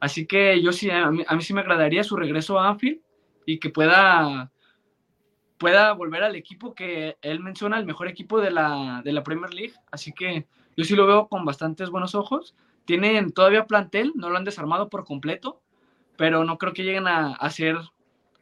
[0.00, 3.00] Así que yo sí, a mí, sí me agradaría su regreso a Anfield
[3.46, 4.50] y que pueda,
[5.62, 9.54] pueda volver al equipo que él menciona, el mejor equipo de la, de la Premier
[9.54, 9.74] League.
[9.92, 12.56] Así que yo sí lo veo con bastantes buenos ojos.
[12.84, 15.60] Tienen todavía plantel, no lo han desarmado por completo,
[16.16, 17.76] pero no creo que lleguen a, hacer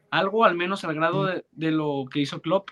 [0.09, 2.69] algo, al menos al grado de, de lo que hizo Klopp.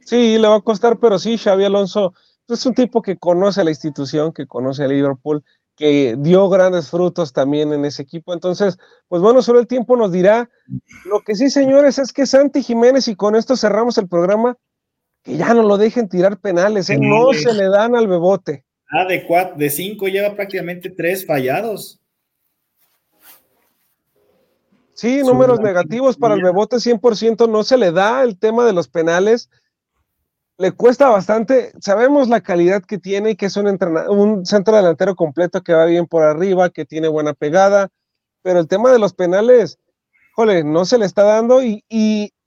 [0.00, 2.12] Sí, le va a costar, pero sí, Xavi Alonso
[2.48, 5.42] es un tipo que conoce la institución, que conoce a Liverpool,
[5.76, 8.32] que dio grandes frutos también en ese equipo.
[8.32, 10.50] Entonces, pues bueno, solo el tiempo nos dirá.
[11.04, 14.56] Lo que sí, señores, es que Santi Jiménez, y con esto cerramos el programa,
[15.22, 16.98] que ya no lo dejen tirar penales, ¿eh?
[17.00, 18.64] no se le dan al bebote.
[18.90, 21.98] Ah, de, cuatro, de cinco lleva prácticamente tres fallados.
[24.94, 28.86] Sí, números negativos para el Bebote 100%, no se le da el tema de los
[28.86, 29.50] penales
[30.62, 31.72] le cuesta bastante.
[31.80, 33.66] Sabemos la calidad que tiene y que es un,
[34.08, 37.88] un centro delantero completo que va bien por arriba, que tiene buena pegada,
[38.42, 39.80] pero el tema de los penales,
[40.34, 41.82] jole, no se le está dando y,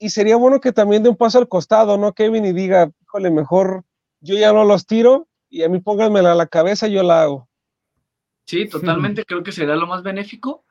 [0.00, 2.46] sería bueno que también dé un paso al costado, ¿no, Kevin?
[2.46, 3.84] Y diga, jole, mejor
[4.20, 7.48] yo ya no los tiro y a mí pónganmela a la cabeza, yo la hago.
[8.46, 10.64] Sí, totalmente, creo que sería lo más benéfico,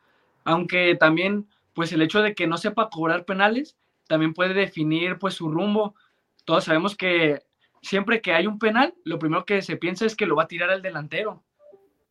[0.46, 3.78] aunque también, pues el hecho de que no sepa cobrar penales,
[4.08, 5.94] también puede definir pues su rumbo
[6.46, 7.42] todos sabemos que
[7.82, 10.48] siempre que hay un penal, lo primero que se piensa es que lo va a
[10.48, 11.44] tirar el delantero.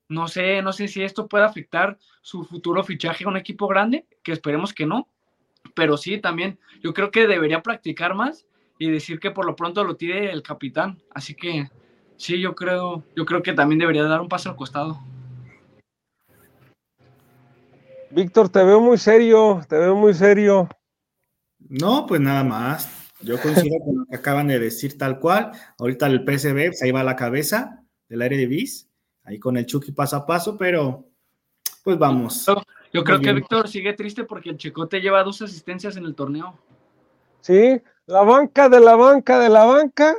[0.09, 4.07] No sé, no sé si esto puede afectar su futuro fichaje a un equipo grande,
[4.23, 5.09] que esperemos que no.
[5.75, 8.47] Pero sí, también yo creo que debería practicar más
[8.79, 11.03] y decir que por lo pronto lo tire el capitán.
[11.15, 11.71] Así que
[12.17, 15.01] sí, yo creo, yo creo que también debería dar un paso al costado.
[18.11, 20.69] Víctor, te veo muy serio, te veo muy serio.
[21.59, 23.04] No, pues nada más.
[23.21, 25.53] Yo coincido con lo que acaban de decir tal cual.
[25.79, 28.89] Ahorita el PSB, pues ahí va la cabeza del área de bis,
[29.25, 31.07] ahí con el Chucky paso a paso, pero
[31.83, 32.47] pues vamos.
[32.93, 36.59] Yo, creo que Víctor sigue triste porque el Chicote lleva dos asistencias en el torneo.
[37.41, 40.15] Sí, la banca de la banca de la banca,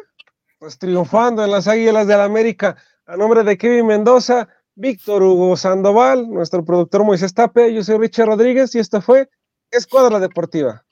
[0.60, 2.76] pues triunfando en las Águilas de la América.
[3.06, 8.28] A nombre de Kevin Mendoza, Víctor Hugo Sandoval, nuestro productor Moisés Tape, yo soy Richard
[8.28, 9.30] Rodríguez y esto fue
[9.72, 10.86] Escuadra Deportiva.